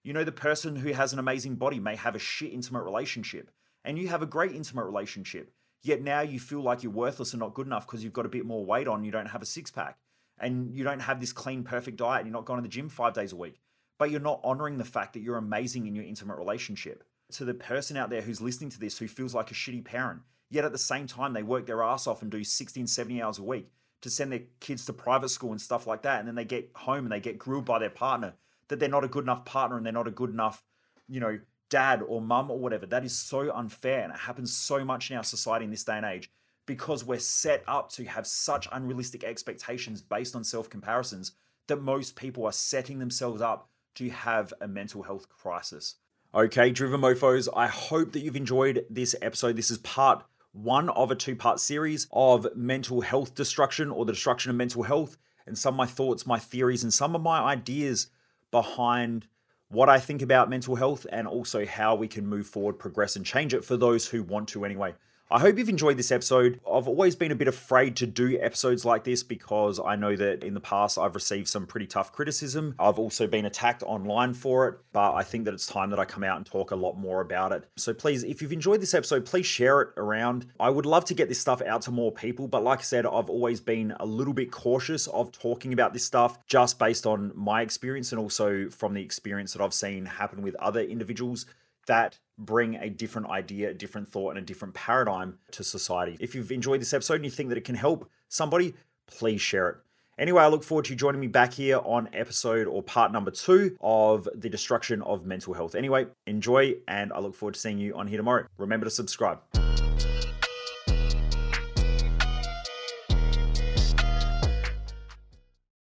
You 0.04 0.12
know, 0.12 0.24
the 0.24 0.32
person 0.32 0.76
who 0.76 0.92
has 0.92 1.12
an 1.12 1.18
amazing 1.18 1.56
body 1.56 1.78
may 1.78 1.96
have 1.96 2.14
a 2.14 2.18
shit 2.18 2.52
intimate 2.52 2.82
relationship, 2.82 3.50
and 3.84 3.98
you 3.98 4.08
have 4.08 4.22
a 4.22 4.26
great 4.26 4.52
intimate 4.52 4.84
relationship. 4.84 5.52
Yet 5.82 6.02
now 6.02 6.20
you 6.20 6.40
feel 6.40 6.60
like 6.60 6.82
you're 6.82 6.92
worthless 6.92 7.32
and 7.32 7.40
not 7.40 7.54
good 7.54 7.66
enough 7.66 7.86
because 7.86 8.02
you've 8.04 8.12
got 8.12 8.26
a 8.26 8.30
bit 8.30 8.46
more 8.46 8.64
weight 8.64 8.88
on, 8.88 9.04
you 9.04 9.10
don't 9.10 9.26
have 9.26 9.42
a 9.42 9.46
six 9.46 9.70
pack, 9.70 9.98
and 10.38 10.74
you 10.74 10.84
don't 10.84 11.00
have 11.00 11.20
this 11.20 11.32
clean, 11.32 11.62
perfect 11.62 11.96
diet, 11.96 12.20
and 12.20 12.28
you're 12.28 12.38
not 12.38 12.46
going 12.46 12.58
to 12.58 12.62
the 12.62 12.68
gym 12.68 12.88
five 12.88 13.14
days 13.14 13.32
a 13.32 13.36
week. 13.36 13.60
But 13.98 14.10
you're 14.10 14.20
not 14.20 14.40
honoring 14.42 14.78
the 14.78 14.84
fact 14.84 15.12
that 15.12 15.20
you're 15.20 15.36
amazing 15.36 15.86
in 15.86 15.94
your 15.94 16.04
intimate 16.04 16.38
relationship 16.38 17.04
to 17.32 17.44
the 17.44 17.54
person 17.54 17.96
out 17.96 18.10
there 18.10 18.22
who's 18.22 18.40
listening 18.40 18.70
to 18.70 18.80
this 18.80 18.98
who 18.98 19.08
feels 19.08 19.34
like 19.34 19.50
a 19.50 19.54
shitty 19.54 19.84
parent, 19.84 20.22
yet 20.50 20.64
at 20.64 20.72
the 20.72 20.78
same 20.78 21.06
time 21.06 21.32
they 21.32 21.42
work 21.42 21.66
their 21.66 21.82
ass 21.82 22.06
off 22.06 22.22
and 22.22 22.30
do 22.30 22.44
16, 22.44 22.86
70 22.86 23.22
hours 23.22 23.38
a 23.38 23.42
week 23.42 23.70
to 24.02 24.10
send 24.10 24.32
their 24.32 24.42
kids 24.60 24.84
to 24.84 24.92
private 24.92 25.30
school 25.30 25.50
and 25.50 25.60
stuff 25.60 25.86
like 25.86 26.02
that. 26.02 26.18
And 26.18 26.28
then 26.28 26.34
they 26.34 26.44
get 26.44 26.70
home 26.74 27.04
and 27.04 27.12
they 27.12 27.20
get 27.20 27.38
grilled 27.38 27.64
by 27.64 27.78
their 27.78 27.90
partner 27.90 28.34
that 28.68 28.80
they're 28.80 28.88
not 28.88 29.04
a 29.04 29.08
good 29.08 29.24
enough 29.24 29.44
partner 29.44 29.76
and 29.76 29.86
they're 29.86 29.92
not 29.92 30.08
a 30.08 30.12
good 30.12 30.30
enough, 30.30 30.64
you 31.08 31.20
know, 31.20 31.38
dad 31.68 32.02
or 32.06 32.20
mum 32.20 32.50
or 32.50 32.58
whatever. 32.58 32.86
That 32.86 33.04
is 33.04 33.16
so 33.16 33.54
unfair. 33.54 34.02
And 34.02 34.12
it 34.12 34.20
happens 34.20 34.54
so 34.54 34.84
much 34.84 35.10
in 35.10 35.16
our 35.16 35.24
society 35.24 35.64
in 35.64 35.70
this 35.70 35.84
day 35.84 35.96
and 35.96 36.06
age 36.06 36.30
because 36.66 37.04
we're 37.04 37.18
set 37.18 37.62
up 37.66 37.90
to 37.92 38.04
have 38.04 38.26
such 38.26 38.68
unrealistic 38.72 39.24
expectations 39.24 40.00
based 40.00 40.36
on 40.36 40.44
self 40.44 40.68
comparisons 40.68 41.32
that 41.68 41.80
most 41.80 42.16
people 42.16 42.44
are 42.44 42.52
setting 42.52 42.98
themselves 42.98 43.40
up 43.40 43.68
to 43.94 44.10
have 44.10 44.52
a 44.60 44.68
mental 44.68 45.02
health 45.02 45.28
crisis. 45.28 45.96
Okay, 46.34 46.70
Driven 46.70 47.02
Mofos, 47.02 47.46
I 47.54 47.66
hope 47.66 48.12
that 48.12 48.20
you've 48.20 48.36
enjoyed 48.36 48.86
this 48.88 49.14
episode. 49.20 49.54
This 49.54 49.70
is 49.70 49.76
part 49.76 50.24
one 50.52 50.88
of 50.88 51.10
a 51.10 51.14
two 51.14 51.36
part 51.36 51.60
series 51.60 52.06
of 52.10 52.46
mental 52.56 53.02
health 53.02 53.34
destruction 53.34 53.90
or 53.90 54.06
the 54.06 54.14
destruction 54.14 54.48
of 54.48 54.56
mental 54.56 54.84
health, 54.84 55.18
and 55.46 55.58
some 55.58 55.74
of 55.74 55.76
my 55.76 55.84
thoughts, 55.84 56.26
my 56.26 56.38
theories, 56.38 56.82
and 56.82 56.94
some 56.94 57.14
of 57.14 57.20
my 57.20 57.40
ideas 57.40 58.06
behind 58.50 59.26
what 59.68 59.90
I 59.90 59.98
think 59.98 60.22
about 60.22 60.48
mental 60.48 60.76
health 60.76 61.06
and 61.12 61.28
also 61.28 61.66
how 61.66 61.94
we 61.94 62.08
can 62.08 62.26
move 62.26 62.46
forward, 62.46 62.78
progress, 62.78 63.14
and 63.14 63.26
change 63.26 63.52
it 63.52 63.62
for 63.62 63.76
those 63.76 64.08
who 64.08 64.22
want 64.22 64.48
to 64.50 64.64
anyway. 64.64 64.94
I 65.32 65.38
hope 65.38 65.56
you've 65.56 65.70
enjoyed 65.70 65.96
this 65.96 66.12
episode. 66.12 66.60
I've 66.70 66.86
always 66.86 67.16
been 67.16 67.32
a 67.32 67.34
bit 67.34 67.48
afraid 67.48 67.96
to 67.96 68.06
do 68.06 68.38
episodes 68.38 68.84
like 68.84 69.04
this 69.04 69.22
because 69.22 69.80
I 69.80 69.96
know 69.96 70.14
that 70.14 70.44
in 70.44 70.52
the 70.52 70.60
past 70.60 70.98
I've 70.98 71.14
received 71.14 71.48
some 71.48 71.66
pretty 71.66 71.86
tough 71.86 72.12
criticism. 72.12 72.74
I've 72.78 72.98
also 72.98 73.26
been 73.26 73.46
attacked 73.46 73.82
online 73.82 74.34
for 74.34 74.68
it, 74.68 74.78
but 74.92 75.14
I 75.14 75.22
think 75.22 75.46
that 75.46 75.54
it's 75.54 75.66
time 75.66 75.88
that 75.88 75.98
I 75.98 76.04
come 76.04 76.22
out 76.22 76.36
and 76.36 76.44
talk 76.44 76.70
a 76.70 76.76
lot 76.76 76.98
more 76.98 77.22
about 77.22 77.52
it. 77.52 77.64
So 77.78 77.94
please, 77.94 78.24
if 78.24 78.42
you've 78.42 78.52
enjoyed 78.52 78.82
this 78.82 78.92
episode, 78.92 79.24
please 79.24 79.46
share 79.46 79.80
it 79.80 79.88
around. 79.96 80.48
I 80.60 80.68
would 80.68 80.84
love 80.84 81.06
to 81.06 81.14
get 81.14 81.30
this 81.30 81.40
stuff 81.40 81.62
out 81.62 81.80
to 81.82 81.90
more 81.90 82.12
people, 82.12 82.46
but 82.46 82.62
like 82.62 82.80
I 82.80 82.82
said, 82.82 83.06
I've 83.06 83.30
always 83.30 83.62
been 83.62 83.94
a 83.98 84.04
little 84.04 84.34
bit 84.34 84.50
cautious 84.50 85.06
of 85.06 85.32
talking 85.32 85.72
about 85.72 85.94
this 85.94 86.04
stuff 86.04 86.46
just 86.46 86.78
based 86.78 87.06
on 87.06 87.32
my 87.34 87.62
experience 87.62 88.12
and 88.12 88.20
also 88.20 88.68
from 88.68 88.92
the 88.92 89.02
experience 89.02 89.54
that 89.54 89.62
I've 89.62 89.72
seen 89.72 90.04
happen 90.04 90.42
with 90.42 90.56
other 90.56 90.82
individuals 90.82 91.46
that 91.92 92.18
bring 92.38 92.76
a 92.76 92.88
different 92.88 93.28
idea, 93.28 93.68
a 93.68 93.74
different 93.74 94.08
thought, 94.08 94.30
and 94.30 94.38
a 94.38 94.42
different 94.42 94.72
paradigm 94.72 95.38
to 95.50 95.62
society. 95.62 96.16
If 96.20 96.34
you've 96.34 96.50
enjoyed 96.50 96.80
this 96.80 96.94
episode 96.94 97.16
and 97.16 97.24
you 97.26 97.30
think 97.30 97.50
that 97.50 97.58
it 97.58 97.64
can 97.64 97.74
help 97.74 98.10
somebody, 98.30 98.72
please 99.06 99.42
share 99.42 99.68
it. 99.68 99.76
Anyway, 100.18 100.42
I 100.42 100.48
look 100.48 100.64
forward 100.64 100.86
to 100.86 100.92
you 100.92 100.96
joining 100.96 101.20
me 101.20 101.26
back 101.26 101.52
here 101.52 101.80
on 101.84 102.08
episode 102.14 102.66
or 102.66 102.82
part 102.82 103.12
number 103.12 103.30
two 103.30 103.76
of 103.82 104.26
the 104.34 104.48
destruction 104.48 105.02
of 105.02 105.26
mental 105.26 105.52
health. 105.52 105.74
Anyway, 105.74 106.06
enjoy, 106.26 106.76
and 106.88 107.12
I 107.12 107.18
look 107.18 107.34
forward 107.34 107.54
to 107.54 107.60
seeing 107.60 107.78
you 107.78 107.94
on 107.94 108.06
here 108.06 108.16
tomorrow. 108.16 108.46
Remember 108.56 108.84
to 108.84 108.90
subscribe. 108.90 109.40